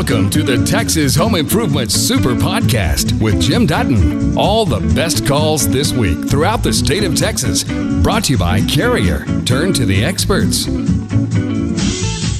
Welcome 0.00 0.30
to 0.30 0.42
the 0.42 0.64
Texas 0.64 1.14
Home 1.16 1.34
Improvement 1.34 1.92
Super 1.92 2.30
Podcast 2.30 3.20
with 3.20 3.38
Jim 3.38 3.66
Dutton. 3.66 4.34
All 4.36 4.64
the 4.64 4.80
best 4.94 5.26
calls 5.26 5.68
this 5.68 5.92
week 5.92 6.26
throughout 6.26 6.62
the 6.62 6.72
state 6.72 7.04
of 7.04 7.14
Texas. 7.14 7.64
Brought 8.02 8.24
to 8.24 8.32
you 8.32 8.38
by 8.38 8.62
Carrier. 8.62 9.26
Turn 9.44 9.74
to 9.74 9.84
the 9.84 10.02
experts. 10.02 10.66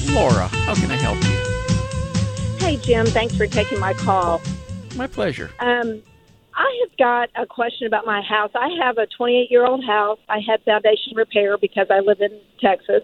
Laura, 0.09 0.47
how 0.47 0.73
can 0.73 0.89
I 0.89 0.95
help 0.95 1.23
you? 1.23 2.65
Hey, 2.65 2.77
Jim. 2.77 3.05
Thanks 3.05 3.37
for 3.37 3.45
taking 3.45 3.79
my 3.79 3.93
call. 3.93 4.41
My 4.95 5.05
pleasure. 5.05 5.51
Um, 5.59 6.01
I 6.55 6.79
have 6.81 6.97
got 6.97 7.29
a 7.35 7.45
question 7.45 7.85
about 7.85 8.07
my 8.07 8.23
house. 8.23 8.49
I 8.55 8.69
have 8.83 8.97
a 8.97 9.05
28 9.05 9.51
year 9.51 9.67
old 9.67 9.85
house. 9.85 10.17
I 10.27 10.39
had 10.39 10.63
foundation 10.63 11.13
repair 11.15 11.59
because 11.59 11.85
I 11.91 11.99
live 11.99 12.21
in 12.21 12.41
Texas 12.59 13.03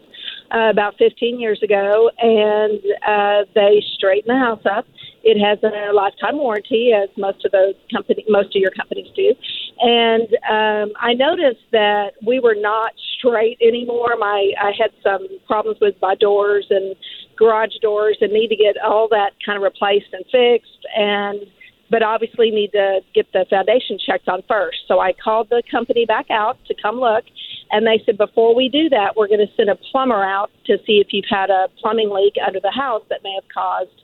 uh, 0.53 0.69
about 0.69 0.97
15 0.97 1.39
years 1.39 1.61
ago, 1.63 2.09
and 2.19 2.79
uh, 3.07 3.49
they 3.53 3.83
straightened 3.95 4.29
the 4.29 4.39
house 4.39 4.65
up. 4.65 4.85
It 5.23 5.39
has 5.43 5.59
a 5.63 5.93
lifetime 5.93 6.37
warranty, 6.37 6.93
as 6.93 7.09
most 7.17 7.43
of 7.43 7.51
those 7.51 7.75
company, 7.91 8.23
most 8.29 8.55
of 8.55 8.61
your 8.61 8.71
companies 8.71 9.07
do. 9.15 9.33
And 9.79 10.27
um, 10.49 10.93
I 10.99 11.13
noticed 11.13 11.65
that 11.71 12.13
we 12.25 12.39
were 12.39 12.55
not 12.55 12.93
straight 13.17 13.57
anymore. 13.61 14.15
My 14.17 14.53
I 14.59 14.71
had 14.77 14.91
some 15.03 15.27
problems 15.45 15.79
with 15.81 15.95
my 16.01 16.15
doors 16.15 16.65
and 16.69 16.95
garage 17.37 17.75
doors, 17.81 18.17
and 18.21 18.31
need 18.31 18.47
to 18.47 18.55
get 18.55 18.77
all 18.81 19.07
that 19.09 19.31
kind 19.45 19.57
of 19.57 19.63
replaced 19.63 20.13
and 20.13 20.23
fixed. 20.31 20.85
And 20.95 21.41
but 21.89 22.03
obviously 22.03 22.51
need 22.51 22.71
to 22.71 22.99
get 23.13 23.31
the 23.33 23.45
foundation 23.49 23.97
checked 24.03 24.27
on 24.27 24.43
first. 24.47 24.79
So 24.87 24.99
I 24.99 25.13
called 25.13 25.49
the 25.49 25.63
company 25.69 26.05
back 26.05 26.29
out 26.29 26.57
to 26.67 26.75
come 26.81 26.99
look, 26.99 27.23
and 27.71 27.85
they 27.85 28.01
said 28.05 28.17
before 28.17 28.55
we 28.55 28.69
do 28.69 28.89
that, 28.89 29.15
we're 29.15 29.27
going 29.27 29.45
to 29.45 29.53
send 29.55 29.69
a 29.69 29.75
plumber 29.91 30.23
out 30.23 30.51
to 30.65 30.77
see 30.85 31.03
if 31.03 31.07
you've 31.11 31.25
had 31.29 31.49
a 31.49 31.67
plumbing 31.81 32.09
leak 32.09 32.35
under 32.45 32.59
the 32.59 32.71
house 32.71 33.03
that 33.09 33.19
may 33.23 33.33
have 33.35 33.49
caused 33.53 34.03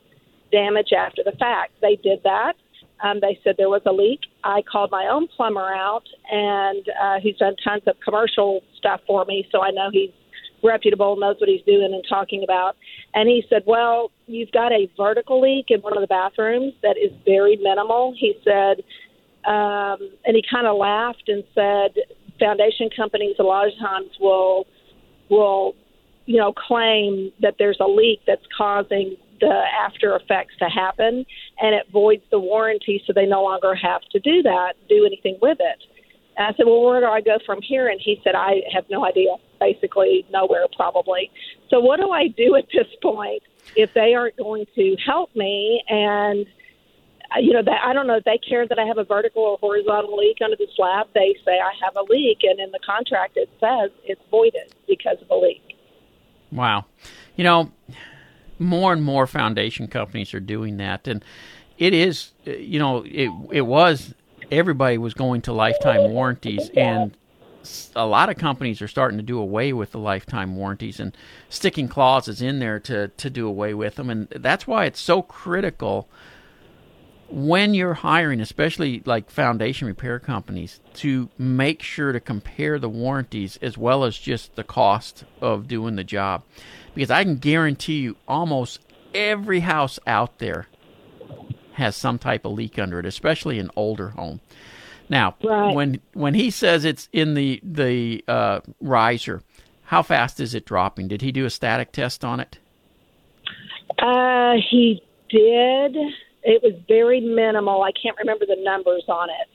damage 0.52 0.92
after 0.98 1.22
the 1.24 1.32
fact. 1.34 1.74
They 1.82 1.96
did 1.96 2.22
that. 2.24 2.54
Um, 3.04 3.20
they 3.22 3.38
said 3.44 3.56
there 3.58 3.70
was 3.70 3.82
a 3.86 3.92
leak. 3.92 4.22
I 4.44 4.62
called 4.62 4.92
my 4.92 5.08
own 5.12 5.28
plumber 5.28 5.74
out, 5.74 6.04
and 6.32 6.86
uh, 7.02 7.16
he's 7.22 7.36
done 7.38 7.56
tons 7.64 7.84
of 7.88 7.96
commercial 8.04 8.62
stuff 8.78 9.02
for 9.06 9.26
me, 9.26 9.48
so 9.52 9.62
I 9.62 9.72
know 9.72 9.90
he's 9.92 10.12
reputable, 10.64 11.18
knows 11.18 11.36
what 11.40 11.50
he's 11.50 11.64
doing 11.66 11.90
and 11.94 12.04
talking 12.08 12.44
about. 12.44 12.78
And 13.14 13.28
he 13.28 13.44
said, 13.50 13.64
Well, 13.66 14.12
you've 14.28 14.52
got 14.52 14.72
a 14.72 14.90
vertical 14.96 15.42
leak 15.42 15.66
in 15.70 15.82
one 15.82 15.98
of 15.98 16.02
the 16.02 16.08
bathrooms 16.08 16.74
that 16.82 16.96
is 16.98 17.12
very 17.26 17.58
minimal. 17.58 18.16
He 18.18 18.36
said, 18.44 18.84
um, 19.46 19.98
and 20.24 20.36
he 20.36 20.44
kind 20.50 20.66
of 20.66 20.78
laughed 20.78 21.28
and 21.28 21.44
said, 21.54 22.02
Foundation 22.40 22.90
companies 22.96 23.36
a 23.40 23.44
lot 23.44 23.68
of 23.68 23.74
times 23.80 24.10
will 24.20 24.66
will 25.30 25.76
you 26.26 26.38
know 26.38 26.54
claim 26.54 27.32
that 27.42 27.56
there's 27.60 27.78
a 27.80 27.88
leak 27.88 28.22
that's 28.26 28.46
causing 28.56 29.16
the 29.40 29.64
after 29.86 30.16
effects 30.16 30.54
to 30.60 30.66
happen 30.66 31.26
and 31.60 31.76
it 31.76 31.86
voids 31.92 32.24
the 32.32 32.40
warranty 32.40 33.04
so 33.06 33.14
they 33.14 33.26
no 33.26 33.44
longer 33.44 33.76
have 33.76 34.02
to 34.12 34.20
do 34.20 34.42
that 34.42 34.74
do 34.88 35.06
anything 35.06 35.38
with 35.42 35.58
it 35.60 35.84
and 36.36 36.48
I 36.48 36.58
said, 36.58 36.66
Well, 36.66 36.82
where 36.82 37.00
do 37.00 37.08
I 37.08 37.22
go 37.22 37.38
from 37.46 37.62
here? 37.62 37.88
And 37.88 38.00
he 38.02 38.20
said, 38.24 38.36
I 38.36 38.62
have 38.74 38.86
no 38.90 39.06
idea. 39.06 39.36
Basically, 39.60 40.26
nowhere, 40.32 40.66
probably. 40.76 41.32
So, 41.70 41.80
what 41.80 42.00
do 42.00 42.10
I 42.10 42.28
do 42.28 42.56
at 42.56 42.66
this 42.74 42.88
point 43.02 43.44
if 43.76 43.94
they 43.94 44.14
aren't 44.14 44.38
going 44.38 44.66
to 44.76 44.96
help 45.06 45.36
me? 45.36 45.84
And, 45.88 46.46
you 47.40 47.54
know, 47.54 47.64
that, 47.64 47.82
I 47.84 47.94
don't 47.94 48.08
know 48.08 48.18
if 48.18 48.24
they 48.24 48.38
care 48.38 48.68
that 48.68 48.78
I 48.78 48.86
have 48.86 48.98
a 48.98 49.04
vertical 49.04 49.44
or 49.44 49.58
horizontal 49.58 50.18
leak 50.18 50.38
under 50.44 50.56
the 50.56 50.68
slab. 50.76 51.08
They 51.14 51.36
say 51.46 51.60
I 51.60 51.72
have 51.84 51.96
a 51.96 52.04
leak, 52.04 52.40
and 52.44 52.60
in 52.60 52.72
the 52.72 52.80
contract 52.86 53.38
it 53.38 53.50
says 53.60 53.92
it's 54.04 54.22
voided 54.30 54.74
because 54.88 55.18
of 55.22 55.30
a 55.30 55.36
leak. 55.36 55.62
Wow. 56.52 56.86
You 57.36 57.44
know, 57.44 57.72
more 58.60 58.94
and 58.94 59.04
more 59.04 59.28
foundation 59.28 59.88
companies 59.88 60.34
are 60.34 60.40
doing 60.40 60.78
that. 60.78 61.08
And 61.08 61.24
it 61.78 61.94
is, 61.94 62.32
you 62.46 62.80
know, 62.80 63.04
it, 63.04 63.30
it 63.52 63.62
was 63.62 64.14
everybody 64.52 64.98
was 64.98 65.14
going 65.14 65.42
to 65.42 65.54
lifetime 65.54 66.12
warranties 66.12 66.70
and 66.76 67.18
a 67.96 68.06
lot 68.06 68.30
of 68.30 68.38
companies 68.38 68.82
are 68.82 68.88
starting 68.88 69.18
to 69.18 69.24
do 69.24 69.40
away 69.40 69.74
with 69.74 69.92
the 69.92 69.98
lifetime 69.98 70.56
warranties 70.56 71.00
and 71.00 71.16
sticking 71.50 71.88
clauses 71.88 72.42
in 72.42 72.60
there 72.60 72.80
to, 72.80 73.08
to 73.08 73.30
do 73.30 73.48
away 73.48 73.74
with 73.74 73.96
them. 73.96 74.10
And 74.10 74.28
that's 74.30 74.68
why 74.68 74.86
it's 74.86 75.00
so 75.00 75.22
critical 75.22 76.10
when 77.34 77.74
you're 77.74 77.96
hiring, 77.96 78.40
especially 78.40 79.02
like 79.06 79.32
foundation 79.32 79.88
repair 79.88 80.20
companies, 80.20 80.80
to 80.94 81.30
make 81.36 81.82
sure 81.82 82.12
to 82.12 82.20
compare 82.20 82.78
the 82.78 82.88
warranties 82.88 83.58
as 83.60 83.76
well 83.76 84.04
as 84.04 84.16
just 84.16 84.56
the 84.56 84.64
cost 84.64 85.24
of 85.42 85.68
doing 85.68 85.96
the 85.96 86.04
job. 86.04 86.44
Because 86.94 87.10
I 87.10 87.24
can 87.24 87.38
guarantee 87.38 88.02
you 88.02 88.18
almost 88.28 88.82
every 89.16 89.62
house 89.62 89.98
out 90.06 90.38
there 90.38 90.68
has 91.74 91.96
some 91.96 92.20
type 92.20 92.46
of 92.46 92.52
leak 92.52 92.78
under 92.78 93.00
it, 93.00 93.06
especially 93.08 93.58
an 93.58 93.72
older 93.76 94.10
home. 94.10 94.40
Now, 95.10 95.36
right. 95.44 95.74
when 95.74 96.02
when 96.14 96.36
he 96.36 96.52
says 96.52 96.86
it's 96.86 97.10
in 97.12 97.34
the 97.34 97.60
the 97.64 98.24
uh, 98.28 98.60
riser, 98.80 99.42
how 99.86 100.04
fast 100.04 100.40
is 100.40 100.54
it 100.54 100.66
dropping? 100.66 101.08
Did 101.08 101.24
he 101.24 101.32
do 101.32 101.46
a 101.46 101.50
static 101.50 101.92
test 101.92 102.24
on 102.24 102.40
it? 102.40 102.60
Uh, 103.98 104.54
he 104.70 105.02
did. 105.30 105.98
It 106.44 106.62
was 106.62 106.74
very 106.88 107.22
minimal. 107.22 107.84
I 107.84 107.92
can't 107.92 108.18
remember 108.18 108.46
the 108.46 108.58
numbers 108.60 109.04
on 109.08 109.30
it. 109.30 109.50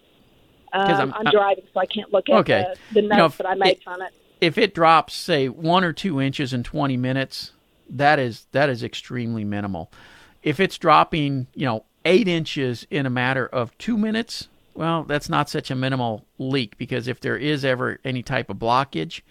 Um, 0.73 1.13
I'm, 1.13 1.15
I'm, 1.15 1.33
driving, 1.33 1.65
so 1.73 1.81
I 1.81 1.87
can't 1.87 2.13
look 2.13 2.29
at 2.29 2.37
okay. 2.41 2.75
the, 2.93 3.01
the 3.01 3.09
notes 3.09 3.13
you 3.13 3.17
know, 3.17 3.29
that 3.29 3.47
I 3.47 3.55
made 3.55 3.79
it, 3.79 3.83
on 3.87 4.03
it. 4.03 4.13
If 4.41 4.59
it 4.59 4.75
drops, 4.75 5.15
say 5.15 5.49
one 5.49 5.83
or 5.83 5.93
two 5.93 6.21
inches 6.21 6.53
in 6.53 6.63
20 6.63 6.97
minutes, 6.97 7.53
that 7.89 8.19
is 8.19 8.47
that 8.53 8.69
is 8.69 8.83
extremely 8.83 9.45
minimal. 9.45 9.91
If 10.43 10.61
it's 10.61 10.77
dropping, 10.77 11.47
you 11.55 11.65
know, 11.65 11.85
eight 12.05 12.29
inches 12.29 12.87
in 12.91 13.07
a 13.07 13.11
matter 13.11 13.47
of 13.47 13.77
two 13.79 13.97
minutes, 13.97 14.49
well, 14.75 15.05
that's 15.05 15.29
not 15.29 15.49
such 15.49 15.71
a 15.71 15.75
minimal 15.75 16.25
leak 16.39 16.77
because 16.79 17.09
if 17.09 17.21
there 17.21 17.37
is 17.37 17.65
ever 17.65 17.99
any 18.05 18.23
type 18.23 18.51
of 18.51 18.59
blockage, 18.59 19.23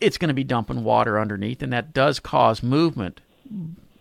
it's 0.00 0.18
going 0.18 0.28
to 0.28 0.34
be 0.34 0.44
dumping 0.44 0.84
water 0.84 1.18
underneath, 1.18 1.62
and 1.62 1.72
that 1.72 1.92
does 1.92 2.20
cause 2.20 2.62
movement. 2.62 3.20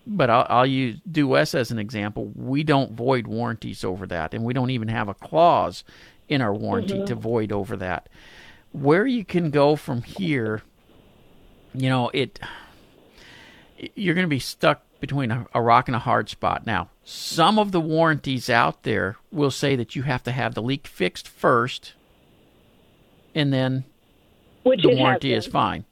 But 0.06 0.30
I'll, 0.30 0.46
I'll 0.50 0.66
use 0.66 1.00
Du-West 1.10 1.56
as 1.56 1.72
an 1.72 1.80
example. 1.80 2.32
We 2.36 2.64
don't 2.64 2.92
void 2.92 3.26
warranties 3.26 3.84
over 3.84 4.06
that, 4.08 4.34
and 4.34 4.44
we 4.44 4.54
don't 4.54 4.70
even 4.70 4.90
have 4.90 5.08
a 5.08 5.14
clause 5.14 5.84
in 6.28 6.42
our 6.42 6.54
warranty 6.54 6.96
mm-hmm. 6.96 7.06
to 7.06 7.16
void 7.16 7.52
over 7.52 7.78
that. 7.78 8.10
Where 8.72 9.06
you 9.06 9.24
can 9.24 9.50
go 9.50 9.76
from 9.76 10.02
here, 10.02 10.64
you 11.74 11.90
know, 11.90 12.10
it 12.14 12.40
you're 13.96 14.16
going 14.16 14.26
to 14.26 14.30
be 14.30 14.40
stuck 14.40 14.84
between 15.00 15.32
a, 15.32 15.46
a, 15.54 15.62
rock 15.62 15.88
and 15.90 15.96
a 15.96 16.00
hard 16.00 16.30
spot. 16.30 16.66
Now, 16.66 16.90
some 17.04 17.60
of 17.60 17.72
the 17.72 17.82
warranties 17.82 18.50
out 18.50 18.84
there 18.84 19.18
will 19.32 19.52
say 19.52 19.76
that 19.76 19.96
you 19.96 20.04
have 20.04 20.24
to 20.24 20.32
have 20.32 20.54
the 20.54 20.62
leak 20.62 20.88
fixed 20.88 21.28
first, 21.28 21.94
and 23.36 23.52
then 23.52 23.84
Which 24.64 24.82
the 24.82 24.96
warranty 24.96 25.34
is 25.34 25.46
fine. 25.46 25.84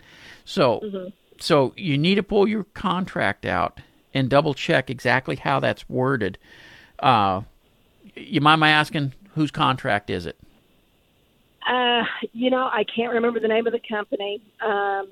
So, 0.46 0.80
mm-hmm. 0.80 1.10
so 1.40 1.74
you 1.76 1.98
need 1.98 2.16
to 2.16 2.24
pull 2.24 2.48
your 2.48 2.64
contract 2.64 3.46
out 3.46 3.82
and 4.14 4.30
double 4.30 4.54
check 4.54 4.90
exactly 4.90 5.36
how 5.36 5.60
that's 5.60 5.88
worded. 5.90 6.38
Uh, 7.00 7.42
you 8.16 8.42
mind 8.42 8.60
my 8.60 8.70
asking 8.70 9.14
whose 9.36 9.52
contract 9.52 10.10
is 10.10 10.26
it? 10.26 10.38
Uh, 11.68 12.04
you 12.34 12.50
know, 12.50 12.64
I 12.72 12.84
can't 12.84 13.14
remember 13.14 13.40
the 13.40 13.48
name 13.48 13.68
of 13.68 13.74
the 13.74 13.82
company. 13.88 14.42
Um, 14.66 15.08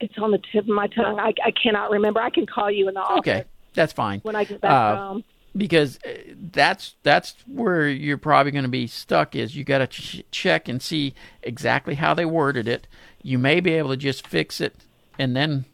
it's 0.00 0.16
on 0.18 0.30
the 0.30 0.40
tip 0.52 0.64
of 0.64 0.68
my 0.68 0.86
tongue. 0.88 1.18
I, 1.18 1.32
I 1.44 1.50
cannot 1.50 1.90
remember. 1.90 2.20
I 2.20 2.30
can 2.30 2.46
call 2.46 2.70
you 2.70 2.88
in 2.88 2.94
the 2.94 3.00
office. 3.00 3.18
Okay, 3.18 3.44
that's 3.74 3.92
fine. 3.92 4.20
When 4.20 4.36
I 4.36 4.44
get 4.44 4.60
back 4.60 4.70
uh, 4.70 4.96
home. 4.96 5.24
Because 5.56 5.98
uh, 6.04 6.14
that's 6.52 6.96
that's 7.02 7.34
where 7.46 7.88
you're 7.88 8.18
probably 8.18 8.52
going 8.52 8.64
to 8.64 8.70
be 8.70 8.86
stuck. 8.86 9.34
Is 9.34 9.56
you 9.56 9.64
got 9.64 9.78
to 9.78 9.86
ch- 9.86 10.24
check 10.30 10.68
and 10.68 10.82
see 10.82 11.14
exactly 11.42 11.94
how 11.94 12.12
they 12.14 12.26
worded 12.26 12.68
it. 12.68 12.86
You 13.22 13.38
may 13.38 13.60
be 13.60 13.72
able 13.74 13.90
to 13.90 13.96
just 13.96 14.26
fix 14.26 14.60
it, 14.60 14.76
and 15.18 15.34
then 15.34 15.64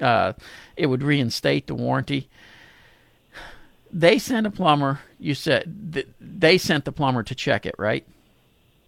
uh, 0.00 0.32
it 0.76 0.86
would 0.86 1.02
reinstate 1.02 1.66
the 1.66 1.74
warranty. 1.74 2.28
They 3.92 4.18
sent 4.18 4.46
a 4.46 4.50
plumber. 4.50 5.00
You 5.18 5.34
said 5.34 5.92
th- 5.92 6.08
they 6.20 6.58
sent 6.58 6.84
the 6.84 6.92
plumber 6.92 7.22
to 7.22 7.34
check 7.34 7.66
it, 7.66 7.74
right? 7.78 8.06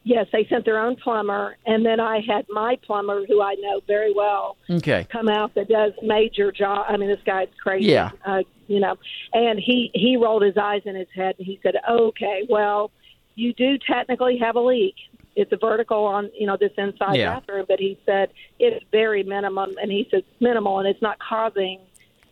Yes, 0.03 0.27
they 0.33 0.47
sent 0.47 0.65
their 0.65 0.79
own 0.79 0.97
plumber, 0.97 1.57
and 1.67 1.85
then 1.85 2.01
I 2.01 2.21
had 2.27 2.47
my 2.49 2.79
plumber, 2.87 3.27
who 3.27 3.43
I 3.43 3.55
know 3.61 3.81
very 3.87 4.15
well, 4.15 4.57
okay, 4.71 5.07
come 5.13 5.29
out 5.29 5.55
that 5.55 5.69
does 5.69 5.93
major 6.03 6.51
job. 6.51 6.87
I 6.89 6.97
mean, 6.97 7.11
this 7.11 7.21
guy's 7.27 7.49
crazy, 7.63 7.91
yeah, 7.91 8.11
uh, 8.25 8.43
you 8.67 8.81
know. 8.81 8.97
And 9.35 9.59
he 9.59 9.91
he 9.95 10.17
rolled 10.17 10.43
his 10.43 10.57
eyes 10.57 10.83
in 10.87 10.95
his 10.95 11.09
head, 11.15 11.35
and 11.37 11.47
he 11.47 11.61
said, 11.63 11.75
"Okay, 11.89 12.47
well, 12.49 12.91
you 13.35 13.53
do 13.53 13.77
technically 13.79 14.39
have 14.39 14.57
a 14.57 14.61
leak. 14.61 14.95
It's 15.37 15.53
a 15.53 15.57
vertical 15.57 16.05
on 16.05 16.31
you 16.39 16.47
know 16.47 16.57
this 16.57 16.73
inside 16.77 17.17
yeah. 17.17 17.35
bathroom, 17.35 17.67
but 17.69 17.79
he 17.79 17.99
said 18.05 18.31
it's 18.59 18.85
very 18.91 19.23
minimum, 19.23 19.77
and 19.81 19.91
he 19.91 20.09
says 20.11 20.23
minimal, 20.41 20.79
and 20.79 20.89
it's 20.89 21.03
not 21.03 21.19
causing 21.19 21.81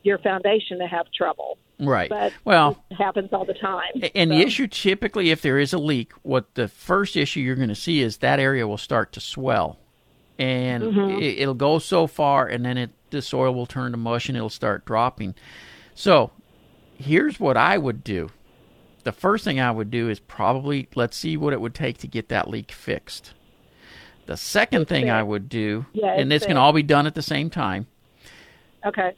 your 0.03 0.19
foundation 0.19 0.79
to 0.79 0.87
have 0.87 1.11
trouble." 1.13 1.59
Right. 1.81 2.11
But 2.11 2.33
well, 2.45 2.83
it 2.91 2.97
happens 2.97 3.33
all 3.33 3.45
the 3.45 3.55
time. 3.55 4.03
And 4.15 4.31
so. 4.31 4.37
the 4.37 4.43
issue 4.43 4.67
typically, 4.67 5.31
if 5.31 5.43
there 5.43 5.59
is 5.59 5.73
a 5.73 5.79
leak, 5.79 6.13
what 6.23 6.55
the 6.55 6.67
first 6.67 7.17
issue 7.17 7.41
you're 7.41 7.55
going 7.55 7.69
to 7.69 7.75
see 7.75 8.01
is 8.01 8.19
that 8.19 8.41
area 8.41 8.67
will 8.67 8.79
start 8.79 9.13
to 9.13 9.21
swell, 9.21 9.79
and 10.39 10.83
mm-hmm. 10.83 11.23
it, 11.23 11.47
will 11.47 11.55
go 11.55 11.79
so 11.79 12.07
far, 12.07 12.47
and 12.47 12.65
then 12.65 12.77
it 12.77 12.91
the 13.11 13.23
soil 13.23 13.55
will 13.55 13.67
turn 13.67 13.93
to 13.93 13.97
mush 13.97 14.29
and 14.29 14.37
it'll 14.37 14.51
start 14.51 14.85
dropping. 14.85 15.35
So, 15.95 16.31
here's 16.99 17.41
what 17.41 17.57
I 17.57 17.79
would 17.79 18.05
do. 18.05 18.31
The 19.05 19.13
first 19.13 19.45
thing 19.45 19.61
I 19.61 19.71
would 19.71 19.91
do 19.91 20.09
is 20.09 20.21
probably 20.21 20.89
let's 20.95 21.17
see 21.17 21.37
what 21.37 21.53
it 21.53 21.61
would 21.61 21.75
take 21.75 21.99
to 21.99 22.07
get 22.07 22.29
that 22.29 22.49
leak 22.49 22.73
fixed. 22.73 23.33
The 24.27 24.37
second 24.37 24.83
It's 24.83 24.89
thing 24.91 25.07
fair. 25.07 25.15
I 25.15 25.23
would 25.23 25.49
do, 25.49 25.87
Yeah, 25.93 26.13
and 26.13 26.33
it's 26.33 26.45
this 26.45 26.47
can 26.49 26.57
all 26.59 26.73
be 26.73 26.83
done 26.83 27.07
at 27.07 27.15
the 27.15 27.23
same 27.23 27.49
time, 27.49 27.87
Okay. 28.85 29.13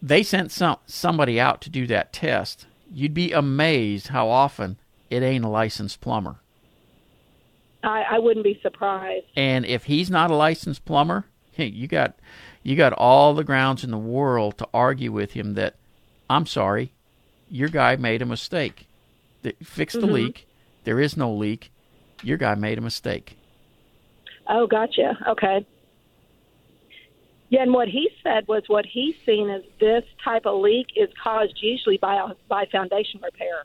they 0.00 0.22
sent 0.22 0.52
some 0.52 0.76
somebody 0.86 1.40
out 1.40 1.60
to 1.62 1.70
do 1.70 1.86
that 1.88 2.12
test. 2.12 2.66
You'd 2.92 3.14
be 3.14 3.32
amazed 3.32 4.08
how 4.08 4.28
often 4.28 4.76
it 5.10 5.22
ain't 5.22 5.44
a 5.44 5.48
licensed 5.48 6.00
plumber. 6.00 6.36
I, 7.82 8.02
I 8.12 8.18
wouldn't 8.20 8.44
be 8.44 8.60
surprised. 8.62 9.26
And 9.34 9.64
if 9.66 9.84
he's 9.84 10.10
not 10.10 10.30
a 10.30 10.36
licensed 10.36 10.84
plumber, 10.84 11.26
hey, 11.52 11.66
you 11.66 11.88
got 11.88 12.14
you 12.62 12.76
got 12.76 12.92
all 12.92 13.34
the 13.34 13.42
grounds 13.44 13.82
in 13.82 13.90
the 13.90 13.98
world 13.98 14.58
to 14.58 14.68
argue 14.72 15.10
with 15.10 15.32
him 15.32 15.54
that 15.54 15.74
I'm 16.30 16.46
sorry, 16.46 16.92
your 17.50 17.68
guy 17.68 17.96
made 17.96 18.22
a 18.22 18.26
mistake. 18.26 18.86
Fix 19.62 19.94
the 19.94 20.00
Mhm. 20.00 20.12
leak. 20.12 20.46
There 20.84 21.00
is 21.00 21.16
no 21.16 21.32
leak. 21.32 21.70
Your 22.22 22.36
guy 22.36 22.54
made 22.54 22.78
a 22.78 22.80
mistake. 22.80 23.36
Oh, 24.48 24.66
gotcha. 24.66 25.16
Okay. 25.28 25.64
Yeah, 27.48 27.62
and 27.62 27.72
what 27.74 27.88
he 27.88 28.10
said 28.22 28.48
was 28.48 28.62
what 28.68 28.86
he's 28.86 29.14
seen 29.26 29.50
is 29.50 29.62
this 29.78 30.04
type 30.24 30.46
of 30.46 30.60
leak 30.60 30.88
is 30.96 31.10
caused 31.22 31.60
usually 31.62 31.98
by 31.98 32.16
a, 32.16 32.34
by 32.48 32.64
foundation 32.66 33.20
repair 33.22 33.64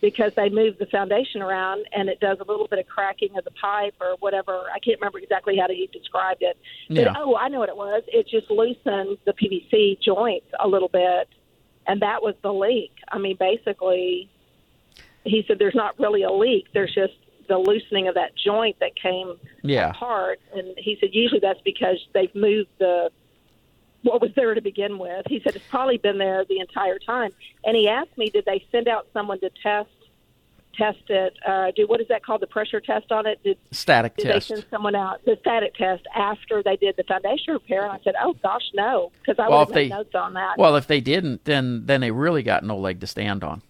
because 0.00 0.32
they 0.34 0.48
move 0.48 0.78
the 0.78 0.86
foundation 0.86 1.42
around 1.42 1.84
and 1.92 2.08
it 2.08 2.20
does 2.20 2.38
a 2.40 2.44
little 2.44 2.68
bit 2.68 2.78
of 2.78 2.86
cracking 2.86 3.36
of 3.36 3.44
the 3.44 3.50
pipe 3.52 3.94
or 4.00 4.16
whatever. 4.20 4.64
I 4.72 4.78
can't 4.78 5.00
remember 5.00 5.18
exactly 5.18 5.56
how 5.56 5.68
he 5.68 5.88
described 5.92 6.42
it. 6.42 6.56
But, 6.88 6.96
Yeah. 6.98 7.14
oh, 7.16 7.36
I 7.36 7.48
know 7.48 7.58
what 7.58 7.68
it 7.68 7.76
was. 7.76 8.02
It 8.08 8.28
just 8.28 8.50
loosened 8.50 9.18
the 9.24 9.32
PVC 9.32 9.96
joints 10.00 10.46
a 10.60 10.68
little 10.68 10.88
bit, 10.88 11.28
and 11.86 12.00
that 12.02 12.22
was 12.22 12.34
the 12.42 12.52
leak. 12.52 12.92
I 13.10 13.18
mean, 13.18 13.36
basically, 13.36 14.28
he 15.24 15.44
said 15.46 15.58
there's 15.58 15.74
not 15.74 15.98
really 15.98 16.22
a 16.22 16.30
leak. 16.32 16.66
There's 16.74 16.94
just 16.94 17.12
the 17.48 17.58
loosening 17.58 18.08
of 18.08 18.14
that 18.14 18.32
joint 18.36 18.76
that 18.80 18.92
came 18.96 19.36
Yeah. 19.62 19.90
apart. 19.90 20.40
And 20.54 20.74
he 20.76 20.96
said 21.00 21.10
usually 21.12 21.40
that's 21.40 21.60
because 21.62 21.98
they've 22.12 22.34
moved 22.34 22.70
the 22.78 23.10
what 24.02 24.20
was 24.20 24.30
there 24.34 24.52
to 24.54 24.60
begin 24.60 24.98
with. 24.98 25.24
He 25.28 25.40
said 25.44 25.54
it's 25.54 25.66
probably 25.68 25.96
been 25.96 26.18
there 26.18 26.44
the 26.48 26.58
entire 26.58 26.98
time. 26.98 27.30
And 27.64 27.76
he 27.76 27.88
asked 27.88 28.16
me, 28.18 28.30
did 28.30 28.44
they 28.44 28.64
send 28.72 28.88
out 28.88 29.06
someone 29.12 29.38
to 29.40 29.50
test 29.62 29.90
test 30.76 31.02
it? 31.08 31.34
Uh, 31.46 31.70
do 31.76 31.86
what 31.86 32.00
is 32.00 32.08
that 32.08 32.24
called? 32.24 32.40
The 32.42 32.46
pressure 32.46 32.80
test 32.80 33.12
on 33.12 33.26
it? 33.26 33.40
Did 33.44 33.58
Static 33.70 34.16
did 34.16 34.26
test. 34.26 34.48
they 34.48 34.54
send 34.56 34.66
someone 34.70 34.94
out 34.96 35.24
the 35.24 35.36
static 35.40 35.74
test 35.74 36.02
after 36.14 36.62
they 36.62 36.76
did 36.76 36.96
the 36.96 37.04
foundation 37.04 37.52
repair? 37.54 37.82
And 37.82 37.92
I 37.92 37.98
said, 38.02 38.14
oh 38.20 38.34
gosh, 38.42 38.62
no, 38.74 39.12
because 39.20 39.38
I 39.38 39.48
Well, 39.48 39.58
would 39.60 39.68
have 39.68 39.74
they- 39.74 39.88
notes 39.88 40.14
on 40.14 40.32
that. 40.34 40.56
Well, 40.58 40.74
if 40.76 40.86
they 40.86 41.00
didn't, 41.00 41.44
then 41.44 41.82
then 41.86 42.00
they 42.00 42.10
really 42.10 42.42
got 42.42 42.64
no 42.64 42.76
leg 42.78 43.00
to 43.00 43.06
stand 43.06 43.44
on. 43.44 43.62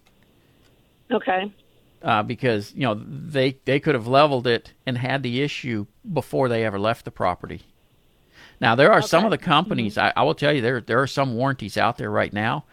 Okay, 1.10 1.52
uh, 2.02 2.22
because 2.22 2.72
you 2.74 2.82
know 2.82 2.94
they 2.94 3.58
they 3.64 3.80
could 3.80 3.94
have 3.94 4.06
leveled 4.06 4.46
it 4.46 4.74
and 4.86 4.98
had 4.98 5.22
the 5.22 5.42
issue 5.42 5.86
before 6.12 6.48
they 6.48 6.64
ever 6.64 6.78
left 6.78 7.04
the 7.04 7.10
property. 7.10 7.62
Now 8.60 8.74
there 8.74 8.92
are 8.92 9.02
some 9.02 9.24
of 9.24 9.30
the 9.30 9.38
Okay. 9.38 9.44
companies 9.44 9.98
I, 9.98 10.12
I 10.16 10.22
will 10.22 10.34
tell 10.34 10.52
you 10.52 10.60
there 10.62 10.80
there 10.80 11.00
are 11.00 11.06
some 11.06 11.34
warranties 11.34 11.76
out 11.76 11.98
there 11.98 12.10
right 12.10 12.32
now 12.32 12.66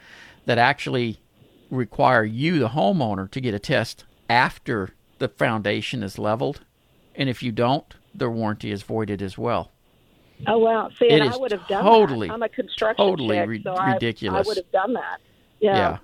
that 0.45 0.57
actually 0.57 1.21
require 1.69 2.23
you 2.23 2.59
the 2.59 2.69
homeowner 2.69 3.29
to 3.31 3.41
get 3.41 3.53
a 3.53 3.59
test 3.59 4.05
after 4.29 4.95
the 5.19 5.29
foundation 5.29 6.03
is 6.03 6.17
leveled, 6.19 6.65
and 7.15 7.29
if 7.29 7.43
you 7.43 7.51
don't, 7.51 7.95
the 8.13 8.29
warranty 8.29 8.71
is 8.71 8.83
voided 8.83 9.21
as 9.21 9.37
well. 9.37 9.73
oh 10.47 10.57
wow. 10.59 10.89
See, 10.99 11.05
It 11.07 11.21
and 11.21 11.23
is 11.23 11.33
I 11.33 11.37
would 11.37 11.51
have 11.51 11.67
done 11.67 11.83
totally, 11.83 12.27
that. 12.27 12.33
I'm 12.33 12.43
a 12.43 12.49
construction 12.49 13.05
totally 13.05 13.37
chick, 13.37 13.51
so 13.63 13.75
ridiculous. 13.75 14.45
I 14.45 14.47
would 14.47 14.57
have 14.57 14.71
done 14.71 14.93
that. 14.93 15.19
Yeah. 15.59 15.75
yeah. 15.77 15.97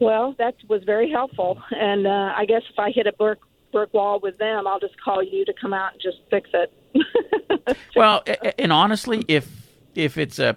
Well, 0.00 0.34
that 0.38 0.54
was 0.68 0.82
very 0.84 1.10
helpful, 1.10 1.60
and 1.70 2.06
uh, 2.06 2.32
I 2.36 2.44
guess 2.46 2.62
if 2.70 2.78
I 2.78 2.90
hit 2.90 3.06
a 3.06 3.12
brick 3.12 3.38
brick 3.72 3.92
wall 3.94 4.20
with 4.20 4.38
them, 4.38 4.66
I'll 4.66 4.80
just 4.80 5.00
call 5.02 5.22
you 5.22 5.44
to 5.44 5.52
come 5.60 5.72
out 5.72 5.92
and 5.92 6.00
just 6.02 6.18
fix 6.30 6.50
it. 6.52 6.72
Well, 7.96 8.22
and 8.58 8.72
honestly, 8.72 9.24
if 9.26 9.48
if 9.94 10.18
it's 10.18 10.38
a 10.38 10.56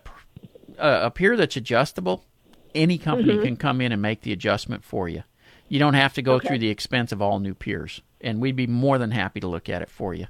a 0.78 1.06
a 1.08 1.12
pier 1.12 1.36
that's 1.38 1.56
adjustable, 1.58 2.24
any 2.76 2.98
company 2.98 3.34
Mm-hmm. 3.34 3.44
can 3.44 3.58
come 3.58 3.82
in 3.82 3.92
and 3.92 4.02
make 4.02 4.22
the 4.22 4.32
adjustment 4.32 4.84
for 4.84 5.10
you. 5.10 5.24
You 5.70 5.80
don't 5.80 5.96
have 5.96 6.14
to 6.16 6.22
go 6.22 6.34
Okay. 6.34 6.48
through 6.48 6.60
the 6.60 6.70
expense 6.70 7.12
of 7.12 7.22
all 7.22 7.40
new 7.40 7.54
piers, 7.56 8.02
and 8.22 8.40
we'd 8.42 8.56
be 8.56 8.68
more 8.68 8.98
than 9.00 9.12
happy 9.12 9.40
to 9.40 9.48
look 9.48 9.70
at 9.70 9.82
it 9.82 9.90
for 9.90 10.14
you. 10.14 10.28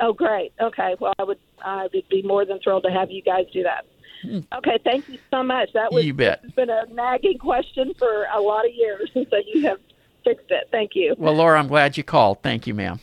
oh, 0.00 0.12
great. 0.12 0.52
Okay. 0.60 0.96
Well, 0.98 1.12
I 1.18 1.24
would 1.24 1.38
I 1.64 1.88
would 1.92 2.08
be 2.08 2.22
more 2.22 2.44
than 2.44 2.58
thrilled 2.60 2.82
to 2.84 2.90
have 2.90 3.10
you 3.10 3.22
guys 3.22 3.46
do 3.52 3.62
that. 3.62 3.84
Okay. 4.24 4.78
Thank 4.84 5.08
you 5.08 5.18
so 5.30 5.42
much. 5.42 5.72
That 5.74 5.92
was. 5.92 6.04
You 6.04 6.14
bet. 6.14 6.40
It's 6.44 6.54
been 6.54 6.70
a 6.70 6.86
nagging 6.92 7.38
question 7.38 7.92
for 7.98 8.26
a 8.34 8.40
lot 8.40 8.66
of 8.66 8.74
years, 8.74 9.10
and 9.14 9.26
so 9.30 9.36
you 9.46 9.62
have 9.62 9.78
fixed 10.24 10.50
it. 10.50 10.68
Thank 10.70 10.92
you. 10.94 11.14
Well, 11.18 11.34
Laura, 11.34 11.58
I'm 11.58 11.68
glad 11.68 11.96
you 11.96 12.04
called. 12.04 12.42
Thank 12.42 12.66
you, 12.66 12.74
ma'am. 12.74 13.00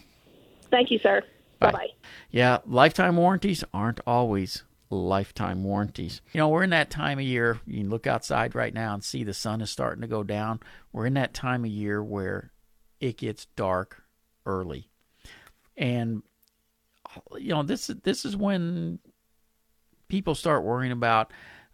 Thank 0.72 0.92
you, 0.92 1.00
sir. 1.00 1.22
Bye. 1.60 1.68
Bye 1.68 1.72
bye. 1.72 1.88
Yeah, 2.32 2.60
lifetime 2.66 3.18
warranties 3.18 3.64
aren't 3.74 4.02
always 4.06 4.64
lifetime 4.90 5.64
warranties. 5.64 6.22
You 6.34 6.40
know, 6.40 6.50
we're 6.50 6.64
in 6.64 6.70
that 6.72 6.90
time 6.90 7.18
of 7.18 7.26
year. 7.26 7.60
You 7.66 7.82
can 7.82 7.90
look 7.90 8.08
outside 8.08 8.56
right 8.56 8.74
now 8.74 8.94
and 8.94 9.04
see 9.04 9.24
the 9.24 9.34
sun 9.34 9.62
is 9.62 9.70
starting 9.70 10.02
to 10.02 10.08
go 10.08 10.24
down. 10.24 10.60
We're 10.92 11.06
in 11.06 11.14
that 11.16 11.34
time 11.34 11.64
of 11.64 11.72
year 11.72 12.04
where 12.04 12.52
it 13.00 13.18
gets 13.18 13.46
dark 13.56 14.04
early. 14.46 14.90
And 15.78 16.24
you 17.38 17.50
know, 17.50 17.64
this 17.64 17.90
is 17.90 17.98
this 18.04 18.26
is 18.26 18.36
when 18.36 19.00
people 20.08 20.36
start 20.36 20.64
worrying 20.64 20.92
about 20.92 21.32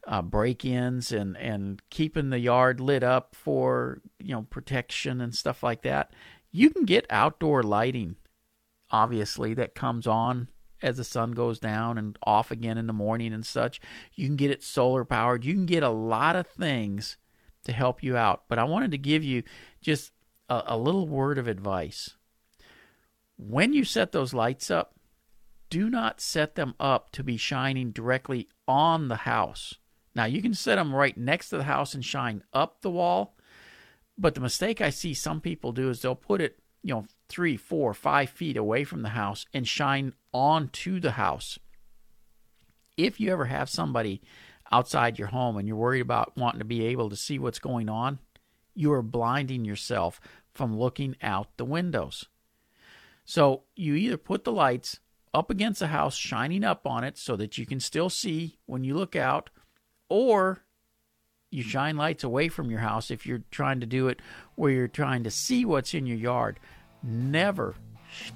uh, 0.08 0.22
break-ins 0.22 1.12
and 1.12 1.38
and 1.38 1.82
keeping 1.90 2.32
the 2.32 2.40
yard 2.40 2.80
lit 2.80 3.04
up 3.04 3.36
for 3.36 4.02
you 4.20 4.34
know 4.34 4.44
protection 4.50 5.22
and 5.22 5.36
stuff 5.36 5.62
like 5.64 5.84
that. 5.84 6.14
You 6.52 6.70
can 6.70 6.86
get 6.86 7.06
outdoor 7.10 7.64
lighting 7.64 8.16
obviously 8.92 9.54
that 9.56 9.76
comes 9.76 10.06
on 10.06 10.48
as 10.82 10.98
the 10.98 11.04
sun 11.04 11.32
goes 11.32 11.60
down 11.60 11.98
and 11.98 12.18
off 12.24 12.52
again 12.52 12.78
in 12.78 12.88
the 12.88 12.94
morning 12.94 13.34
and 13.34 13.46
such. 13.46 13.80
You 14.16 14.28
can 14.28 14.36
get 14.36 14.52
it 14.52 14.64
solar 14.64 15.06
powered. 15.06 15.46
You 15.46 15.54
can 15.54 15.66
get 15.66 15.84
a 15.84 15.90
lot 15.90 16.36
of 16.36 16.48
things 16.48 17.18
to 17.64 17.72
help 17.72 18.04
you 18.04 18.18
out. 18.18 18.44
But 18.50 18.60
I 18.60 18.64
wanted 18.64 18.92
to 18.92 18.98
give 18.98 19.24
you 19.24 19.44
just 19.82 20.12
a, 20.50 20.64
a 20.68 20.78
little 20.78 21.08
word 21.08 21.38
of 21.38 21.48
advice. 21.48 22.16
When 23.38 23.74
you 23.74 23.84
set 23.84 24.12
those 24.12 24.34
lights 24.34 24.70
up, 24.70 24.96
do 25.72 25.90
not 25.90 26.20
set 26.20 26.56
them 26.56 26.76
up 26.80 27.12
to 27.14 27.24
be 27.24 27.38
shining 27.38 27.92
directly 27.92 28.50
on 28.68 29.08
the 29.08 29.16
house. 29.16 29.76
Now, 30.14 30.26
you 30.26 30.42
can 30.42 30.54
set 30.54 30.76
them 30.76 30.94
right 30.94 31.18
next 31.18 31.50
to 31.50 31.58
the 31.58 31.64
house 31.64 31.96
and 31.96 32.04
shine 32.04 32.44
up 32.54 32.82
the 32.82 32.92
wall. 32.92 33.38
But 34.18 34.36
the 34.36 34.42
mistake 34.42 34.82
I 34.82 34.90
see 34.90 35.14
some 35.14 35.40
people 35.40 35.72
do 35.72 35.90
is 35.90 36.02
they'll 36.02 36.14
put 36.14 36.42
it, 36.42 36.60
you 36.84 36.94
know, 36.94 37.06
three, 37.30 37.56
four, 37.56 37.94
five 37.94 38.30
feet 38.30 38.58
away 38.58 38.84
from 38.84 39.02
the 39.02 39.10
house 39.10 39.46
and 39.54 39.66
shine 39.66 40.14
onto 40.34 41.00
the 41.00 41.12
house. 41.12 41.58
If 42.98 43.22
you 43.22 43.32
ever 43.32 43.46
have 43.46 43.70
somebody 43.70 44.22
outside 44.74 45.18
your 45.18 45.30
home 45.30 45.56
and 45.56 45.70
you're 45.70 45.78
worried 45.78 46.02
about 46.02 46.36
wanting 46.36 46.60
to 46.60 46.66
be 46.66 46.86
able 46.88 47.10
to 47.10 47.16
see 47.16 47.40
what's 47.40 47.60
going 47.60 47.88
on, 47.88 48.20
you 48.76 48.92
are 48.92 49.02
blinding 49.02 49.64
yourself 49.64 50.20
from 50.54 50.78
looking 50.78 51.16
out 51.22 51.56
the 51.56 51.66
windows. 51.66 52.26
So 53.24 53.64
you 53.78 53.96
either 53.96 54.18
put 54.18 54.44
the 54.44 54.52
lights 54.52 55.00
up 55.34 55.50
against 55.50 55.80
the 55.80 55.88
house, 55.88 56.16
shining 56.16 56.64
up 56.64 56.86
on 56.86 57.04
it 57.04 57.18
so 57.18 57.36
that 57.36 57.58
you 57.58 57.66
can 57.66 57.80
still 57.80 58.10
see 58.10 58.58
when 58.66 58.84
you 58.84 58.96
look 58.96 59.16
out, 59.16 59.50
or 60.10 60.60
you 61.52 61.64
shine 61.64 61.98
lights 61.98 62.24
away 62.24 62.48
from 62.48 62.72
your 62.72 62.80
house 62.80 63.12
if 63.12 63.26
you're 63.26 63.44
trying 63.52 63.80
to 63.82 63.86
do 63.86 64.08
it 64.08 64.22
where 64.56 64.72
you're 64.72 64.88
trying 64.88 65.24
to 65.24 65.32
see 65.32 65.66
what's 65.66 65.94
in 65.94 66.06
your 66.06 66.18
yard. 66.18 66.60
Never 67.04 67.76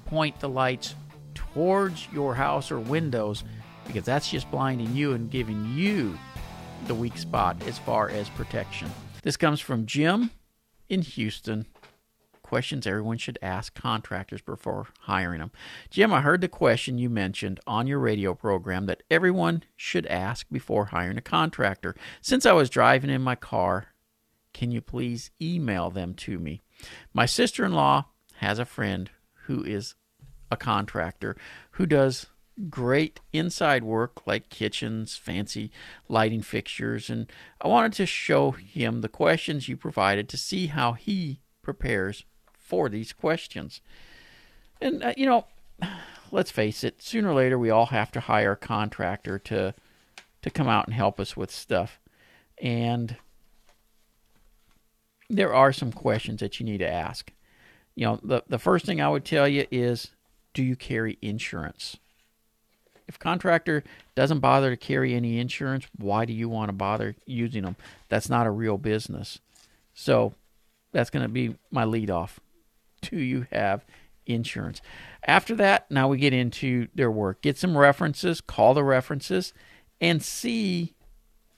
point 0.06 0.40
the 0.40 0.48
lights 0.48 0.94
towards 1.34 2.08
your 2.12 2.34
house 2.34 2.70
or 2.70 2.78
windows 2.78 3.44
because 3.86 4.04
that's 4.04 4.30
just 4.30 4.50
blinding 4.50 4.94
you 4.94 5.12
and 5.12 5.30
giving 5.30 5.72
you 5.74 6.18
the 6.86 6.94
weak 6.94 7.16
spot 7.16 7.56
as 7.66 7.78
far 7.78 8.08
as 8.10 8.28
protection. 8.30 8.90
This 9.22 9.36
comes 9.36 9.60
from 9.60 9.86
Jim 9.86 10.30
in 10.88 11.02
Houston. 11.02 11.66
Questions 12.46 12.86
everyone 12.86 13.18
should 13.18 13.40
ask 13.42 13.74
contractors 13.74 14.40
before 14.40 14.86
hiring 15.00 15.40
them. 15.40 15.50
Jim, 15.90 16.12
I 16.12 16.20
heard 16.20 16.40
the 16.40 16.48
question 16.48 16.96
you 16.96 17.10
mentioned 17.10 17.58
on 17.66 17.88
your 17.88 17.98
radio 17.98 18.34
program 18.34 18.86
that 18.86 19.02
everyone 19.10 19.64
should 19.74 20.06
ask 20.06 20.46
before 20.48 20.84
hiring 20.86 21.18
a 21.18 21.22
contractor. 21.22 21.96
Since 22.20 22.46
I 22.46 22.52
was 22.52 22.70
driving 22.70 23.10
in 23.10 23.20
my 23.20 23.34
car, 23.34 23.88
can 24.54 24.70
you 24.70 24.80
please 24.80 25.32
email 25.42 25.90
them 25.90 26.14
to 26.14 26.38
me? 26.38 26.62
My 27.12 27.26
sister 27.26 27.64
in 27.64 27.72
law 27.72 28.04
has 28.36 28.60
a 28.60 28.64
friend 28.64 29.10
who 29.46 29.64
is 29.64 29.96
a 30.48 30.56
contractor 30.56 31.36
who 31.72 31.84
does 31.84 32.26
great 32.70 33.18
inside 33.32 33.82
work 33.82 34.24
like 34.24 34.50
kitchens, 34.50 35.16
fancy 35.16 35.72
lighting 36.08 36.42
fixtures, 36.42 37.10
and 37.10 37.26
I 37.60 37.66
wanted 37.66 37.94
to 37.94 38.06
show 38.06 38.52
him 38.52 39.00
the 39.00 39.08
questions 39.08 39.68
you 39.68 39.76
provided 39.76 40.28
to 40.28 40.36
see 40.36 40.68
how 40.68 40.92
he 40.92 41.40
prepares 41.60 42.24
for 42.66 42.88
these 42.88 43.12
questions. 43.12 43.80
And, 44.80 45.02
uh, 45.02 45.14
you 45.16 45.26
know, 45.26 45.46
let's 46.30 46.50
face 46.50 46.82
it, 46.84 47.00
sooner 47.00 47.30
or 47.30 47.34
later 47.34 47.58
we 47.58 47.70
all 47.70 47.86
have 47.86 48.10
to 48.12 48.20
hire 48.20 48.52
a 48.52 48.56
contractor 48.56 49.38
to 49.38 49.74
to 50.42 50.50
come 50.50 50.68
out 50.68 50.86
and 50.86 50.94
help 50.94 51.18
us 51.18 51.36
with 51.36 51.50
stuff. 51.50 51.98
And 52.62 53.16
there 55.28 55.52
are 55.52 55.72
some 55.72 55.90
questions 55.90 56.38
that 56.38 56.60
you 56.60 56.66
need 56.66 56.78
to 56.78 56.88
ask. 56.88 57.32
You 57.94 58.06
know, 58.06 58.20
the 58.22 58.42
the 58.48 58.58
first 58.58 58.84
thing 58.84 59.00
I 59.00 59.08
would 59.08 59.24
tell 59.24 59.48
you 59.48 59.66
is 59.70 60.10
do 60.54 60.62
you 60.62 60.76
carry 60.76 61.18
insurance? 61.22 61.96
If 63.08 63.18
contractor 63.18 63.84
doesn't 64.16 64.40
bother 64.40 64.70
to 64.70 64.76
carry 64.76 65.14
any 65.14 65.38
insurance, 65.38 65.86
why 65.96 66.24
do 66.24 66.32
you 66.32 66.48
want 66.48 66.70
to 66.70 66.72
bother 66.72 67.14
using 67.24 67.62
them? 67.62 67.76
That's 68.08 68.28
not 68.28 68.46
a 68.46 68.50
real 68.50 68.78
business. 68.78 69.38
So 69.94 70.34
that's 70.92 71.10
going 71.10 71.22
to 71.22 71.28
be 71.28 71.54
my 71.70 71.84
lead 71.84 72.10
off. 72.10 72.40
Do 73.02 73.18
you 73.18 73.46
have 73.52 73.84
insurance? 74.26 74.80
After 75.26 75.54
that, 75.56 75.90
now 75.90 76.08
we 76.08 76.18
get 76.18 76.32
into 76.32 76.88
their 76.94 77.10
work. 77.10 77.42
Get 77.42 77.58
some 77.58 77.76
references, 77.76 78.40
call 78.40 78.74
the 78.74 78.84
references, 78.84 79.52
and 80.00 80.22
see 80.22 80.94